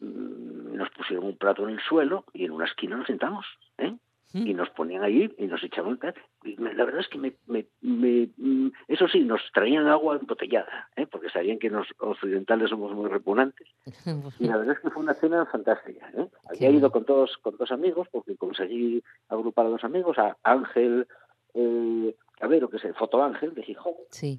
[0.00, 3.46] mm, nos pusieron un plato en el suelo y en una esquina nos sentamos.
[3.78, 3.94] ¿eh?
[4.34, 5.98] y nos ponían ahí y nos echaban
[6.42, 11.06] la verdad es que me, me, mm, eso sí nos traían agua embotellada ¿eh?
[11.06, 13.66] porque sabían que los occidentales somos muy repugnantes
[14.38, 16.28] y la verdad es que fue una cena fantástica ¿eh?
[16.50, 21.06] había ido con todos con dos amigos porque conseguí agrupar a dos amigos a Ángel
[21.54, 23.94] eh, a ver lo que es el foto Ángel de Gijón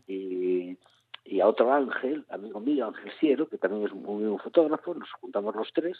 [0.08, 0.78] y
[1.30, 5.12] y a otro Ángel, amigo mío, Ángel Siero, que también es muy un fotógrafo, nos
[5.22, 5.96] juntamos los tres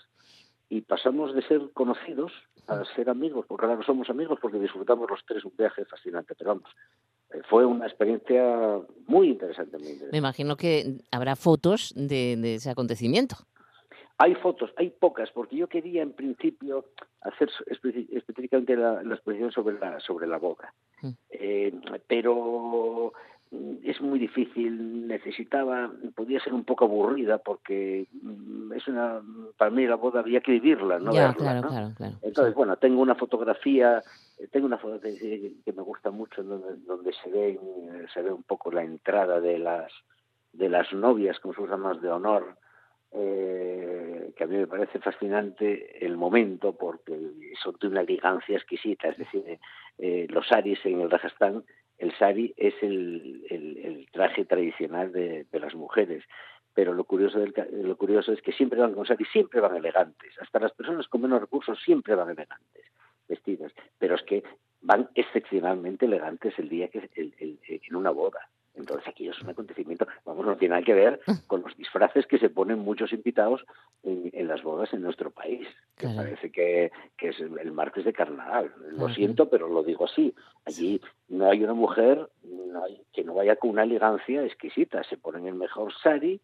[0.70, 2.32] y pasamos de ser conocidos
[2.68, 6.34] a ser amigos, porque ahora no somos amigos porque disfrutamos los tres un viaje fascinante,
[6.36, 6.70] pero vamos,
[7.32, 9.78] eh, fue una experiencia muy interesante.
[10.12, 13.36] Me imagino que habrá fotos de, ese acontecimiento.
[14.22, 16.86] Hay fotos, hay pocas, porque yo quería en principio
[17.22, 21.10] hacer específicamente la, exposición sobre la sobre la boda, mm.
[21.32, 21.74] eh,
[22.06, 23.14] pero
[23.84, 29.22] es muy difícil, necesitaba, podía ser un poco aburrida porque mm, es una,
[29.58, 33.02] para mí la boda había que vivirla, no ya, claro, claro, claro, Entonces, bueno, tengo
[33.02, 34.04] una fotografía,
[34.38, 37.60] eh, tengo una foto que me gusta mucho donde, donde se ve
[38.14, 39.92] se ve un poco la entrada de las
[40.54, 42.58] de las novias con sus damas de honor,
[43.12, 47.18] eh, que a mí me parece fascinante el momento porque
[47.62, 49.60] son de una elegancia exquisita, es decir,
[49.98, 51.64] eh, los aris en el Rajastán
[52.00, 56.24] el sari es el, traje tradicional de, las mujeres,
[56.74, 57.40] pero lo curioso,
[57.72, 61.22] lo curioso es que siempre van con sari, siempre van elegantes, hasta las personas con
[61.22, 62.86] menos recursos siempre van elegantes,
[63.28, 64.44] vestidas, pero es que
[64.82, 68.50] van excepcionalmente elegantes el día que en una boda.
[68.80, 72.40] Entonces aquello es un acontecimiento, vamos, no tiene nada que ver con los disfraces que
[72.40, 73.66] se ponen muchos invitados
[74.04, 75.68] en, las bodas en nuestro país,
[75.98, 78.74] que parece que, es el martes de carnaval.
[78.92, 80.34] Lo siento, pero lo digo así.
[80.66, 82.30] Allí no hay una mujer
[83.14, 86.42] que no vaya con una elegancia exquisita, se ponen el mejor sari,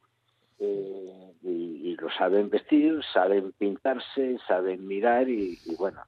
[0.59, 6.01] eh, y, lo saben vestir, saben pintarse, saben mirar y bueno,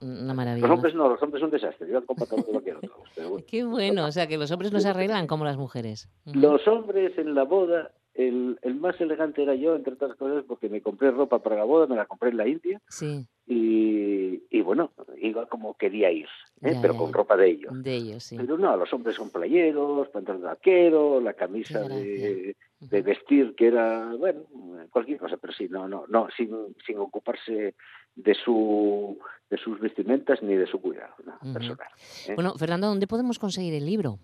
[0.00, 0.66] una maravilla.
[0.66, 1.88] Los hombres no, los hombres son un desastre.
[1.90, 3.42] Yo todo lo quiero todos.
[3.46, 6.08] Qué bueno, o sea que los hombres no se arreglan como las mujeres.
[6.26, 10.68] Los hombres en la boda, el, el más elegante era yo, entre otras cosas, porque
[10.68, 12.80] me compré ropa para la boda, me la compré en la India.
[12.88, 13.26] Sí.
[13.46, 16.28] Y, y bueno, iba como quería ir,
[16.60, 16.76] ¿eh?
[16.80, 17.82] pero con ropa de ellos.
[17.82, 18.36] De ellos, sí.
[18.36, 24.14] Pero no, los hombres son playeros, pantalón vaquero, la camisa de, de, vestir que era,
[24.14, 24.42] bueno,
[24.90, 26.50] cualquier cosa, pero sí, no, no, no, sin,
[26.86, 27.74] sin ocuparse
[28.14, 29.18] de su
[29.50, 31.14] de sus vestimentas ni de su cuidado
[31.52, 31.88] personal.
[32.26, 32.34] ¿eh?
[32.34, 34.18] Bueno, Fernando, ¿dónde podemos conseguir el libro?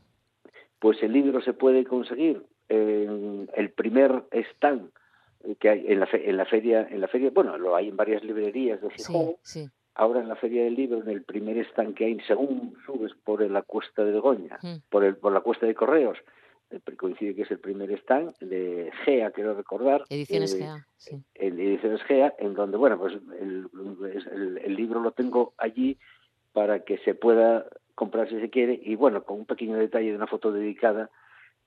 [0.78, 4.90] Pues el libro se puede conseguir en el primer stand
[5.60, 8.22] que hay en la, en la feria, en la feria, bueno, lo hay en varias
[8.24, 9.36] librerías de Gijón.
[9.94, 13.42] Ahora en la feria del libro, en el primer stand que hay, según subes por
[13.50, 14.58] la cuesta de Goña,
[14.88, 16.18] por el por la cuesta de Correos,
[16.96, 20.04] coincide que es el primer stand de GEA, quiero recordar.
[20.10, 21.22] Ediciones eh, GEA, sí.
[21.34, 23.68] Ediciones GEA, en donde, bueno, pues el,
[24.64, 25.98] el, libro lo tengo allí
[26.52, 30.16] para que se pueda comprar si se quiere y, bueno, con un pequeño detalle de
[30.16, 31.10] una foto dedicada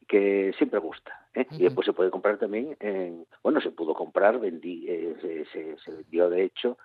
[0.08, 1.28] que siempre gusta.
[1.34, 1.46] ¿eh?
[1.52, 5.92] Y después se puede comprar también, en, bueno, se pudo comprar, vendí, eh, se, se
[5.92, 6.78] vendió de hecho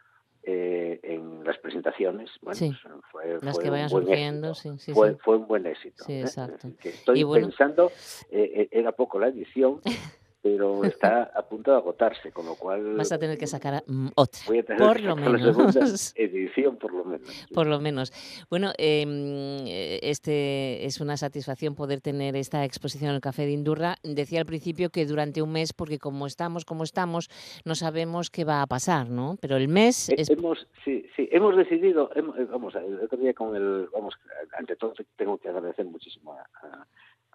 [0.48, 2.30] eh, en las presentaciones.
[2.40, 2.76] Bueno,
[3.10, 6.04] fue, las que vayan surgiendo, sí, sí, fue, fue, un buen éxito.
[6.04, 6.20] Sí, ¿eh?
[6.20, 6.68] exacto.
[6.84, 7.90] estoy pensando,
[8.30, 9.80] eh, era poco la edición,
[10.46, 12.94] pero está a punto de agotarse, con lo cual...
[12.94, 14.40] Vas a tener que sacar mm, otra,
[14.78, 16.14] por lo menos.
[16.16, 17.46] edición, por lo menos.
[17.52, 18.12] Por lo menos.
[18.48, 23.96] Bueno, em, este es una satisfacción poder tener esta exposición en el Café de Indurra.
[24.04, 27.28] Decía al principio que durante un mes, porque como estamos, como estamos,
[27.64, 29.36] no sabemos qué va a pasar, ¿no?
[29.40, 30.10] Pero el mes...
[30.10, 30.30] Es...
[30.30, 32.08] Hemos, sí, sí, hemos decidido,
[32.52, 33.88] vamos, el otro día con el...
[33.92, 34.14] Vamos,
[34.56, 36.86] ante todo tengo que agradecer muchísimo a a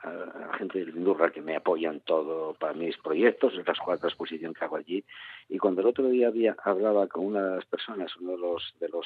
[0.03, 4.65] la gente de Indurra que me apoyan todo para mis proyectos, las cuatro exposiciones que
[4.65, 5.03] hago allí.
[5.49, 8.73] Y cuando el otro día había, hablaba con una de las personas, uno de los,
[8.79, 9.05] de los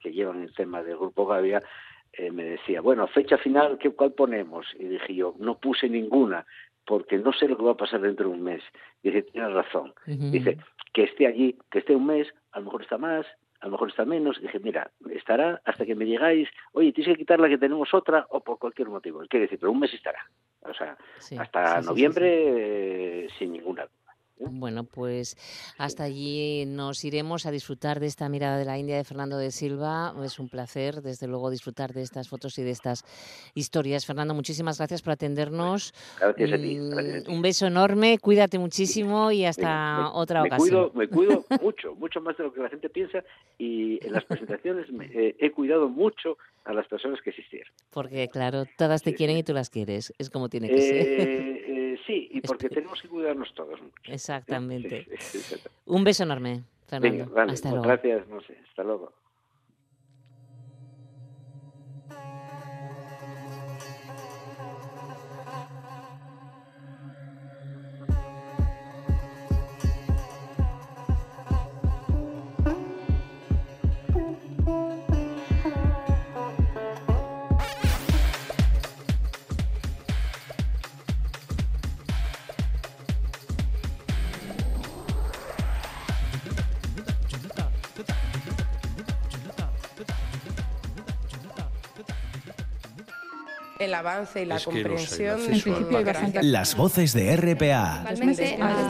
[0.00, 1.62] que llevan el tema del Grupo Gavia,
[2.12, 4.66] eh, me decía, bueno, fecha final, ¿qué, ¿cuál ponemos?
[4.78, 6.46] Y dije yo, no puse ninguna,
[6.86, 8.62] porque no sé lo que va a pasar dentro de un mes.
[9.02, 9.94] Dice, tienes razón.
[10.06, 10.58] Dice,
[10.92, 13.26] que esté allí, que esté un mes, a lo mejor está más,
[13.64, 14.38] a lo mejor está menos.
[14.42, 18.40] Dije, mira, estará hasta que me digáis, oye, tienes que quitarla que tenemos otra o
[18.40, 19.20] por cualquier motivo.
[19.26, 20.18] Quiere decir, pero un mes estará.
[20.60, 20.98] O sea,
[21.38, 24.03] hasta noviembre sin ninguna duda.
[24.38, 25.36] Bueno, pues
[25.78, 29.50] hasta allí nos iremos a disfrutar de esta mirada de la India de Fernando de
[29.50, 30.14] Silva.
[30.24, 33.04] Es un placer, desde luego, disfrutar de estas fotos y de estas
[33.54, 34.06] historias.
[34.06, 35.94] Fernando, muchísimas gracias por atendernos.
[36.18, 36.76] Gracias a ti.
[36.76, 40.90] Mm, un beso enorme, cuídate muchísimo y hasta otra ocasión.
[40.94, 43.22] me cuido mucho, mucho más de lo que la gente piensa
[43.58, 47.72] y en las presentaciones me, eh, he cuidado mucho a las personas que existieron.
[47.90, 50.12] Porque, claro, todas te quieren y tú las quieres.
[50.18, 50.96] Es como tiene que ser.
[50.96, 51.73] Eh, eh,
[52.06, 54.12] sí, y porque tenemos que cuidarnos todos mucho.
[54.12, 55.06] Exactamente.
[55.86, 57.40] Un beso enorme, Fernando.
[57.50, 57.84] Hasta luego.
[57.84, 58.58] Gracias, no sé.
[58.68, 59.12] Hasta luego.
[93.84, 95.40] El avance y la Es no comprensión.
[95.90, 96.44] más grandes.
[96.44, 98.04] Las voces de RPA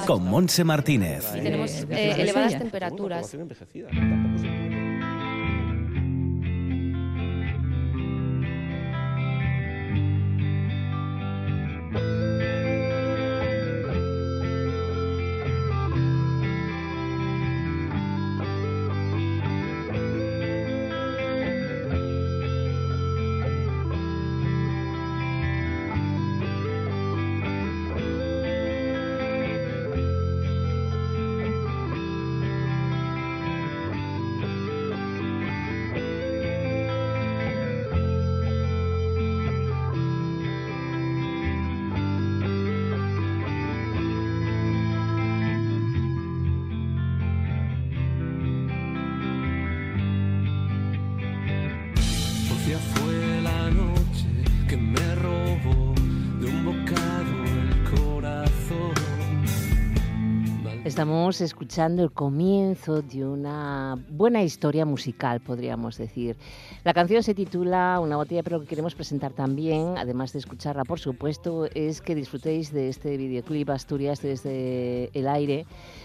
[0.06, 1.30] con Monse Martínez.
[1.32, 3.34] tenemos eh, elevadas temperaturas.
[52.78, 54.26] Fue la noche
[54.68, 55.94] que me robó
[56.40, 58.94] de un bocado el corazón.
[60.84, 66.36] Estamos escuchando el comienzo de una buena historia musical, podríamos decir.
[66.82, 70.84] La canción se titula Una botella, pero lo que queremos presentar también, además de escucharla,
[70.84, 75.64] por supuesto, es que disfrutéis de este videoclip Asturias desde el aire,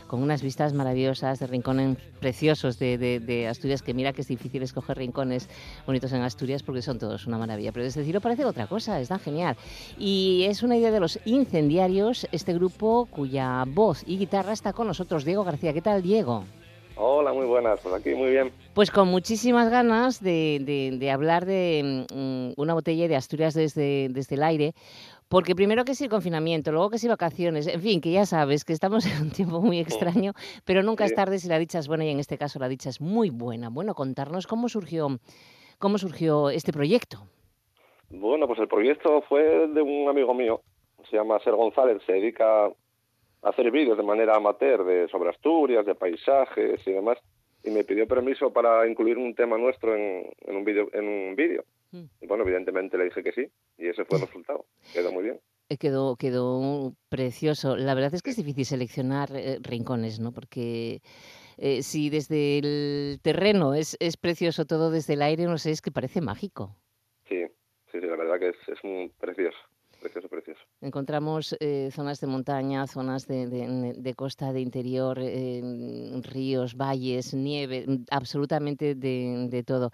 [0.09, 4.27] con unas vistas maravillosas de rincones preciosos de, de- de Asturias, que mira que es
[4.27, 5.47] difícil escoger rincones
[5.85, 7.71] bonitos en Asturias porque son todos una maravilla.
[7.71, 9.55] Pero desde Ciro parece otra cosa, está genial.
[9.97, 14.87] Y es una idea de los incendiarios, este grupo cuya voz y guitarra está con
[14.87, 15.23] nosotros.
[15.23, 16.43] Diego García, ¿qué tal, Diego?
[17.01, 17.79] Hola, muy buenas.
[17.81, 18.51] Pues aquí muy bien.
[18.73, 24.09] Pues con muchísimas ganas de, de- de hablar de mm, una botella de Asturias desde,
[24.09, 24.73] desde el aire,
[25.29, 28.65] porque primero que es el confinamiento, luego que es vacaciones, en fin, que ya sabes
[28.65, 30.33] que estamos en un tiempo muy extraño,
[30.65, 32.89] pero nunca es tarde si la dicha es buena y en este caso la dicha
[32.89, 33.69] es muy buena.
[33.69, 35.07] Bueno, contarnos cómo surgió,
[35.77, 37.19] cómo surgió este proyecto.
[38.09, 40.61] Bueno, pues el proyecto fue de un amigo mío,
[41.09, 42.71] se llama Ser González, se dedica a
[43.43, 47.19] hacer vídeos de manera amateur de sobre Asturias, de paisajes y demás,
[47.63, 50.89] y me pidió permiso para incluir un tema nuestro en, en un vídeo.
[50.91, 51.63] En un vídeo.
[51.91, 52.05] Mm.
[52.21, 54.65] Y bueno, evidentemente le dije que sí, y ese fue el resultado.
[54.93, 55.39] Quedó muy bien.
[55.69, 57.75] Eh, Quedó, quedó precioso.
[57.75, 60.31] La verdad es que es difícil seleccionar eh, rincones, ¿no?
[60.31, 61.01] Porque
[61.57, 65.81] eh, si desde el terreno es, es precioso todo desde el aire, no sé, es
[65.81, 66.75] que parece mágico.
[67.27, 67.45] Sí,
[67.91, 69.57] sí, sí, la verdad que es, es un precioso,
[69.99, 70.61] precioso, precioso.
[70.81, 75.61] Encontramos eh, zonas de montaña, zonas de, de- de costa, de interior, eh,
[76.23, 79.91] ríos, valles, nieve, mm, absolutamente de, de todo.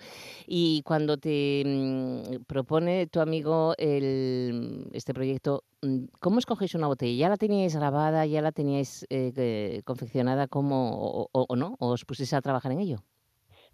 [0.48, 7.18] Y cuando te mm, propone tu amigo el- este proyecto, mm, ¿cómo escogéis una botella?
[7.18, 11.76] ¿Ya la teníais grabada, ya la teníais eh, confeccionada como, o, o- o no?
[11.80, 12.98] ¿O os pusisteis a trabajar en ello?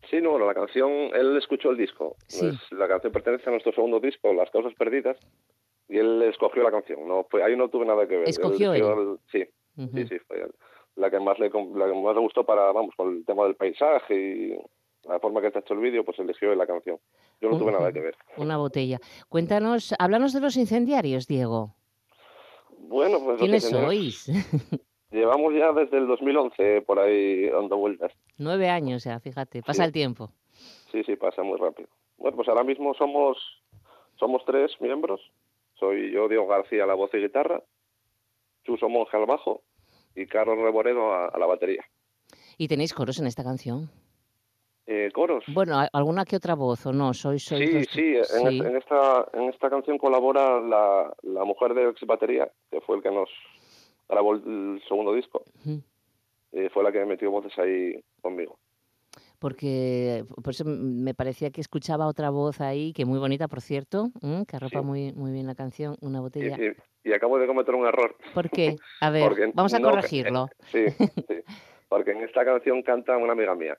[0.10, 2.16] Sí, no, bueno, la canción, él escuchó el disco.
[2.28, 2.48] Sí.
[2.48, 5.18] Es- la canción pertenece a nuestro segundo disco, Las Causas Perdidas,
[5.92, 7.08] y él escogió la canción.
[7.08, 8.28] No, ahí no tuve nada que ver.
[8.30, 8.82] ¿Escogió él?
[8.84, 9.44] el- sí,
[9.94, 10.52] sí, sí, fue él.
[10.96, 11.52] la que más le la
[11.88, 15.48] que más le gustó para, vamos, con el tema del paisaje y la forma que
[15.48, 16.98] está hecho el vídeo, pues eligió él la canción.
[17.40, 18.16] Yo no tuve nada que ver.
[18.38, 19.00] Una botella.
[19.30, 21.76] Cuéntanos, háblanos de los incendiarios, Diego.
[22.78, 24.28] Bueno, pues ¿Quiénes sois?
[25.12, 28.12] Llevamos ya desde el 2011 por ahí dando vueltas.
[28.38, 29.88] Nueve años ya, fíjate, pasa Sí.
[29.88, 30.32] el tiempo.
[30.92, 31.90] Sí, sí, pasa muy rápido.
[32.18, 33.38] Bueno, pues ahora mismo somos
[34.20, 35.20] somos tres miembros.
[35.82, 37.60] Soy yo, Diego García, a la voz y guitarra,
[38.64, 39.64] Chuso Monge al bajo
[40.16, 41.84] y Carlos Reboredo a, a la batería.
[42.56, 43.90] ¿Y tenéis coros en esta canción?
[44.86, 45.44] Eh, ¿Coros?
[45.48, 47.16] Bueno, ¿a- ¿alguna que otra voz o no?
[47.16, 48.60] ¿Sois, sois Sí, sí, en, sí.
[48.60, 52.98] es- en esta, en esta canción colabora la, la mujer de ex batería, que fue
[52.98, 53.30] el que nos
[54.08, 54.44] grabó el,
[54.76, 55.44] el segundo disco.
[56.52, 58.60] Eh, fue la que metió voces ahí conmigo.
[59.42, 64.12] Porque por eso me parecía que escuchaba otra voz ahí, que muy bonita, por cierto,
[64.22, 64.46] ¿m?
[64.46, 64.86] que arropa Sí.
[64.86, 66.56] muy, muy bien la canción, una botella.
[66.58, 68.16] y- y acabo de cometer un error.
[68.36, 68.76] ¿Por qué?
[69.02, 70.48] A ver, Porque vamos a no, que- corregirlo.
[70.72, 70.86] Sí,
[71.28, 71.42] sí.
[71.90, 73.76] Porque en esta canción canta una amiga mía.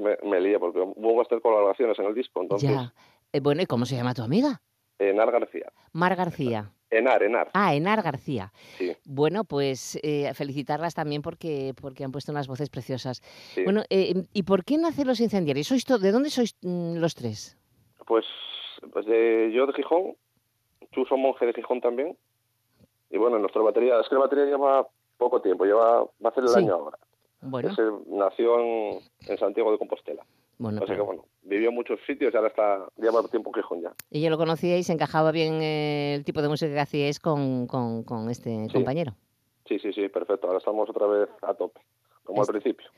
[0.00, 2.40] Me, me lía porque hubo bastantes colaboraciones en el disco.
[2.40, 2.94] Entonces, Ya.
[3.34, 4.62] Eh, bueno, ¿y cómo se llama tu amiga?
[4.98, 5.70] Enar García.
[5.92, 6.72] Mar García.
[6.90, 7.50] Enar, Enar.
[7.54, 8.52] Ah, Enar García.
[8.78, 8.92] Sí.
[9.04, 13.20] Bueno, pues eh, felicitarlas también porque, porque han puesto unas voces preciosas.
[13.54, 13.62] Sí.
[13.64, 15.66] Bueno, eh, ¿y por qué nacen los incendiarios?
[15.68, 17.56] ¿Sois ¿De dónde sois mm, los tres?
[18.06, 18.24] Pues
[18.92, 20.16] pues de, yo de Gijón,
[20.92, 22.16] Chuso Monje de Gijón también.
[23.10, 24.88] Y bueno, nuestra batería, es que la batería lleva
[25.18, 26.58] poco tiempo, lleva, va a hacer el Sí.
[26.60, 26.98] año ahora.
[27.42, 30.24] Bueno, Ese nació en, en Santiago de Compostela.
[30.60, 33.80] Bueno, Así que pero bueno, vivió en muchos sitios y ahora está, lleva tiempo Gijón
[33.80, 33.92] ya.
[34.10, 38.28] ella lo conocíais, encajaba bien eh, el tipo de música que hacíais con, con, con
[38.28, 39.14] este compañero.
[39.66, 40.46] Sí, sí, sí, perfecto.
[40.46, 41.80] Ahora estamos otra vez a tope,
[42.24, 42.88] como al principio.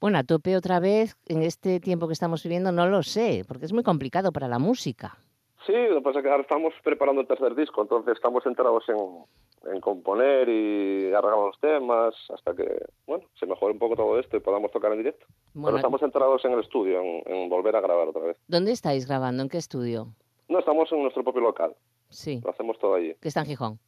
[0.00, 3.66] Bueno, a tope otra vez en este tiempo que estamos viviendo, no lo sé, porque
[3.66, 5.18] es muy complicado para la música.
[5.66, 8.82] Sí, lo que pasa es que ahora estamos preparando el tercer disco, entonces estamos centrados
[8.88, 14.18] en, en componer y arreglar los temas hasta que, bueno, se mejore un poco todo
[14.18, 15.26] esto y podamos tocar en directo.
[15.52, 18.36] Bueno, Pero estamos centrados en el estudio, en, en volver a grabar otra vez.
[18.48, 19.42] ¿Dónde estáis grabando?
[19.42, 20.08] ¿En qué estudio?
[20.48, 21.74] No, estamos en nuestro propio local,
[22.08, 23.14] Sí, lo hacemos todo allí.
[23.20, 23.78] que está en Gijón.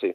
[0.00, 0.14] Sí.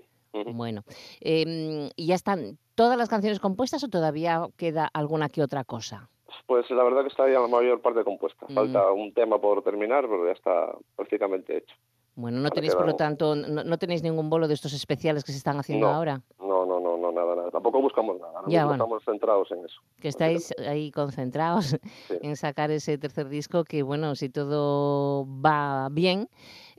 [0.53, 0.83] Bueno,
[1.19, 6.09] em, ¿y ya están todas las canciones compuestas o todavía queda alguna que otra cosa?
[6.47, 8.45] Pues la verdad que está ya la mayor parte compuesta.
[8.49, 8.53] Mm.
[8.53, 11.75] Falta un tema por terminar, pero ya está prácticamente hecho.
[12.15, 15.23] Bueno, no Ahora tenéis, por lo tanto, no, no tenéis ningún bolo de estos especiales
[15.23, 15.93] que se están haciendo No.
[15.93, 16.21] ahora.
[16.39, 17.51] No, no, no, no, nada, nada.
[17.51, 18.39] Tampoco buscamos nada.
[18.39, 18.83] Ahora Ya, bueno.
[18.83, 19.81] estamos centrados en eso.
[20.01, 21.77] Que estáis ahí concentrados
[22.21, 26.27] en sacar ese tercer disco que, bueno, si todo va bien,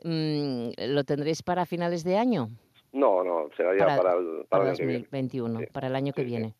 [0.05, 2.49] mm, ¿lo tendréis para finales de año?
[2.93, 4.99] No, no, será ya para, el, para el que viene.
[5.05, 6.55] 2021, para el año que viene.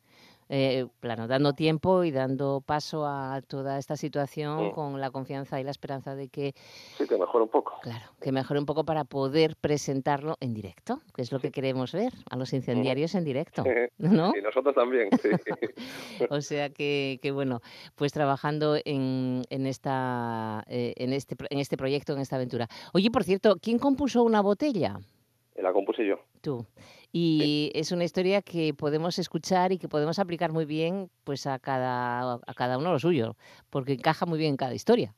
[0.55, 4.71] Eh, claro, dando tiempo y dando paso a toda esta situación Mm.
[4.73, 6.53] con la confianza y la esperanza de que,
[6.99, 7.73] Sí, que mejore un poco.
[7.81, 11.93] claro, que mejore un poco para poder presentarlo en directo, que es lo que queremos
[11.93, 12.53] ver, a los
[12.93, 13.65] incendiarios en directo,
[13.99, 14.33] ¿no?
[14.37, 15.31] Y nosotros también, sí.
[16.31, 17.63] O sea que, que bueno,
[17.95, 22.69] pues trabajando en, en, esta, eh, en, este, en este proyecto, en esta aventura.
[22.93, 25.01] Oye, por cierto, ¿quién compuso una botella?
[25.57, 26.17] la compuse yo.
[26.41, 26.67] Tú.
[27.15, 31.59] Y es una historia que podemos escuchar y que podemos aplicar muy bien pues a
[31.59, 33.37] cada, a cada uno lo suyo,
[33.69, 35.15] porque encaja muy bien en cada historia.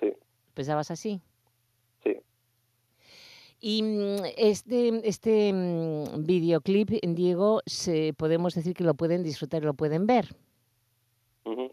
[0.00, 0.12] Sí,
[0.54, 1.20] ¿Pensabas así?
[2.02, 2.16] sí.
[3.60, 9.66] Y mm, este, este mm, videoclip, Diego, se, podemos decir que lo pueden disfrutar y
[9.66, 10.34] lo pueden ver.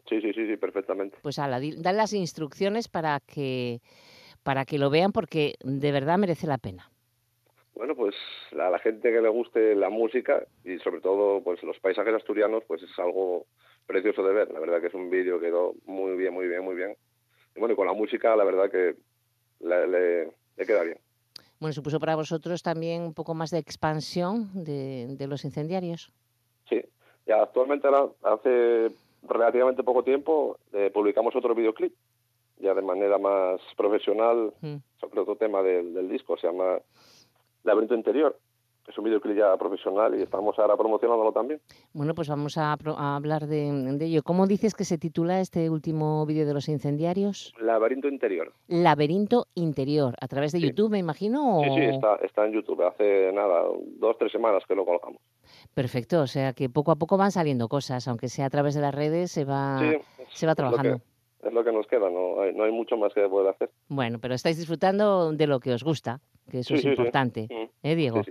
[0.08, 1.18] Sí, sí, sí, sí, perfectamente.
[1.24, 3.82] Pues ala, dan las instrucciones para que,
[4.44, 6.92] para que lo vean porque de verdad merece la pena.
[7.76, 8.16] Bueno, pues
[8.54, 12.64] a la gente que le guste la música y sobre todo pues los paisajes asturianos,
[12.68, 13.46] pues es algo
[13.86, 14.52] precioso de ver.
[14.52, 16.96] La verdad que es un vídeo que quedó muy bien, muy bien, muy bien.
[17.56, 18.96] Y bueno, y con la música la verdad que
[19.60, 21.00] le, le- le queda bien.
[21.60, 26.12] Bueno, supuso para vosotros también un poco más de expansión de, de los incendiarios.
[26.70, 26.82] Sí,
[27.26, 28.90] ya actualmente ahora, hace
[29.24, 31.94] relativamente poco tiempo eh, publicamos otro videoclip,
[32.58, 34.76] ya de manera más profesional, Mm.
[35.00, 36.80] sobre otro tema del, del disco, se llama
[37.66, 38.38] Laberinto Interior.
[38.88, 41.60] Es un videoclip ya profesional y estamos ahora promocionándolo también.
[41.94, 44.22] Bueno, pues vamos a, hablar de, de ello.
[44.22, 47.52] ¿Cómo dices que se titula este último vídeo de los incendiarios?
[47.60, 48.54] Laberinto Interior.
[48.68, 51.62] Laberinto interior, a través de YouTube, me imagino.
[51.64, 52.84] Sí, sí, está, está en YouTube.
[52.84, 53.64] Hace nada,
[53.98, 55.20] dos, tres semanas que lo colgamos.
[55.74, 58.82] Perfecto, o sea que poco a poco van saliendo cosas, aunque sea a través de
[58.82, 59.98] las redes, se va, Sí,
[60.32, 61.02] se va trabajando.
[61.44, 63.72] es lo que nos queda, no hay, no hay mucho más que poder hacer.
[63.88, 67.48] Bueno, pero estáis disfrutando de lo que os gusta, que eso Sí, es sí, importante,
[67.50, 67.70] Mm.
[67.88, 68.22] ¿eh, Diego?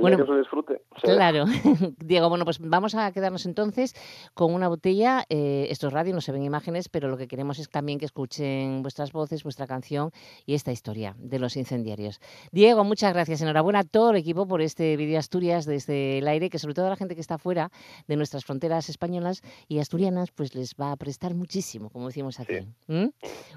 [0.00, 0.82] Bueno, que disfrute.
[1.02, 1.44] Claro,
[1.98, 3.94] Diego, bueno, pues vamos a quedarnos entonces
[4.34, 5.24] con una botella.
[5.28, 8.04] Eh, esto es radio, no se ven imágenes, pero lo que queremos es también que
[8.04, 10.10] escuchen vuestras voces, vuestra canción
[10.46, 12.20] y esta historia de los incendiarios.
[12.52, 13.40] Diego, muchas gracias.
[13.40, 16.86] Enhorabuena a todo el equipo por este vídeo Asturias desde el aire, que sobre todo
[16.86, 17.70] a la gente que está fuera
[18.06, 22.66] de nuestras fronteras españolas y asturianas, pues les va a prestar muchísimo, como decimos aquí.
[22.88, 23.06] ¿Mm?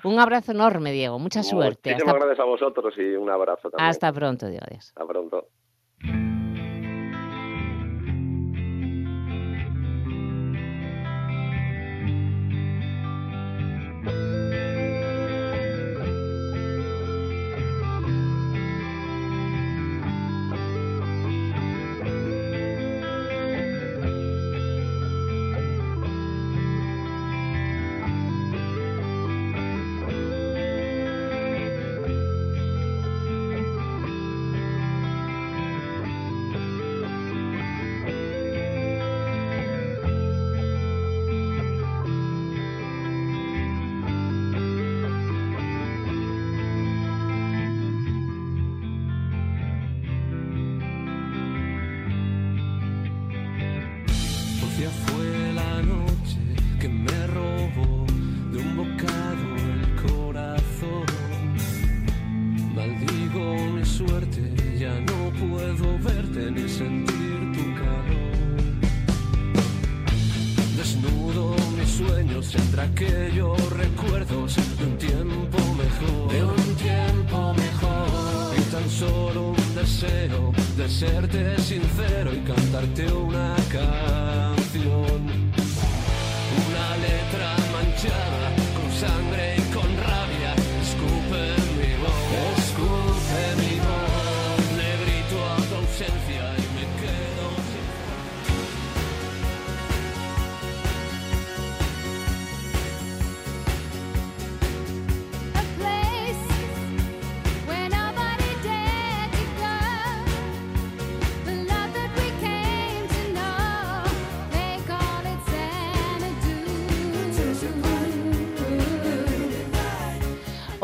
[0.05, 1.19] Un abrazo enorme, Diego.
[1.19, 1.91] Mucha suerte.
[1.91, 3.80] Muchísimas Hasta, gracias a vosotros y un abrazo también.
[3.87, 4.45] Hasta pronto.
[4.45, 4.87] Adiós.
[4.87, 5.47] Hasta pronto.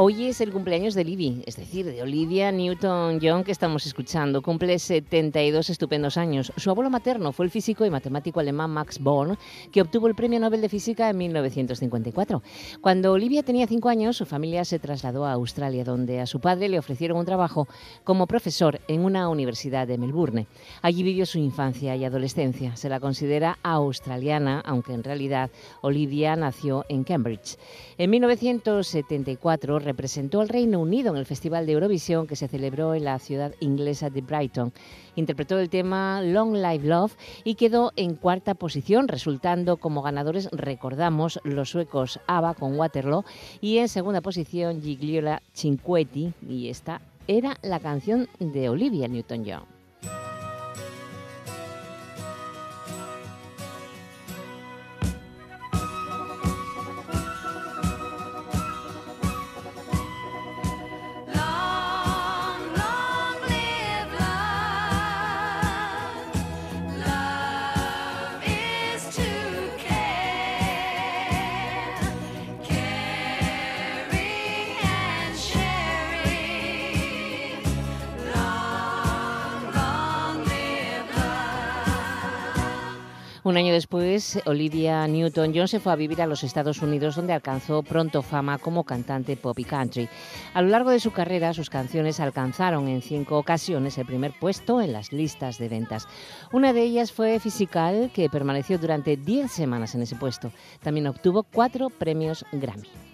[0.10, 4.42] Hoy es el cumpleaños de Libby, es decir, de Olivia Newton-John que estamos escuchando.
[4.42, 6.54] Cumple 72 estupendos años.
[6.56, 9.38] Su abuelo materno fue el físico y matemático alemán Max Born,
[9.70, 12.42] que obtuvo el Premio Nobel de Física en 1954.
[12.80, 16.70] Cuando Olivia tenía 5 años, su familia se trasladó a Australia, donde a su padre
[16.70, 17.68] le ofrecieron un trabajo
[18.06, 20.48] como profesor en una universidad de Melbourne.
[20.84, 22.78] Allí vivió su infancia y adolescencia.
[22.78, 25.50] Se la considera australiana, aunque en realidad
[25.82, 27.58] Olivia nació en Cambridge.
[27.98, 29.97] En 1974 representó
[30.40, 34.10] al Reino Unido en el Festival de Eurovisión que se celebró en la ciudad inglesa
[34.10, 34.72] de Brighton.
[35.16, 41.40] Interpretó el tema Long Live Love y quedó en cuarta posición, resultando como ganadores, recordamos,
[41.44, 43.26] los suecos ABBA con Waterloo
[43.60, 49.77] y en segunda posición Gigliola Cinquetti y esta era la canción de Olivia Newton-John.
[83.48, 87.82] Un año después, Olivia Newton-John se fue a vivir a los Estados Unidos, donde alcanzó
[87.82, 90.10] pronto fama como cantante pop y country.
[90.54, 94.82] A lo largo de su carrera, sus canciones alcanzaron en cinco ocasiones el primer puesto
[94.82, 96.10] en las listas de ventas.
[96.52, 100.52] Una de ellas fue Physical, que permaneció durante 10 semanas en ese puesto.
[100.84, 103.07] También obtuvo cuatro premios Grammy.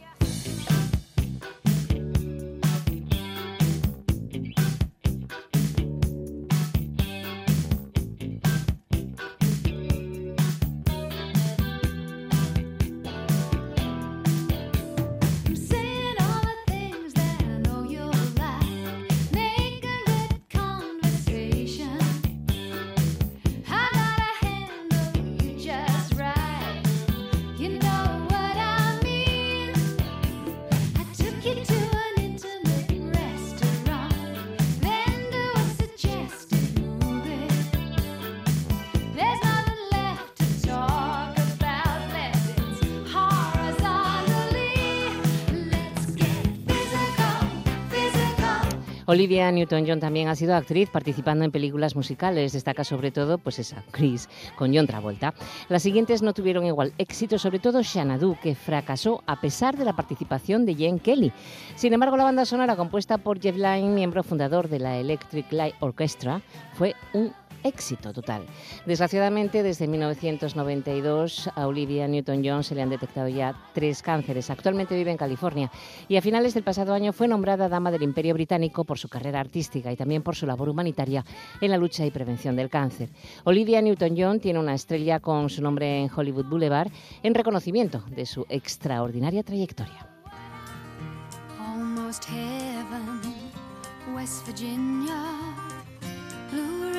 [49.14, 52.51] Olivia Newton-John también ha sido actriz participando en películas musicales.
[52.51, 55.36] Destaca sobre todo pues esa Chris con John Travolta.
[55.70, 59.95] Las siguientes no tuvieron igual éxito, sobre todo Xanadu, que fracasó a pesar de la
[59.95, 61.32] participación de Jane Kelly.
[61.76, 65.76] Sin embargo, la banda sonora compuesta por Jeff Lynne, miembro fundador de la Electric Light
[65.80, 66.41] Orchestra,
[66.74, 67.32] fue un
[67.64, 68.45] éxito total.
[68.86, 74.49] Desgraciadamente, desde 1992 a Olivia Newton-John se le han detectado ya tres cánceres.
[74.49, 75.72] Actualmente vive en California
[76.07, 79.39] y a finales del pasado año fue nombrada Dama del Imperio Británico por su carrera
[79.39, 81.24] artística y también por su labor humanitaria
[81.61, 83.09] en la lucha y prevención del cáncer.
[83.43, 86.91] Olivia Newton-John tiene una estrella con su nombre en Hollywood Boulevard
[87.22, 90.09] en reconocimiento de su extraordinaria trayectoria.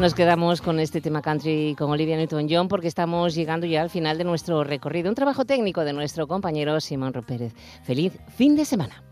[0.00, 4.16] Nos quedamos con este tema country con Olivia Newton-John porque estamos llegando ya al final
[4.16, 5.10] de nuestro recorrido.
[5.10, 7.52] Un trabajo técnico de nuestro compañero Simón Pérez.
[7.84, 9.09] Feliz fin de semana.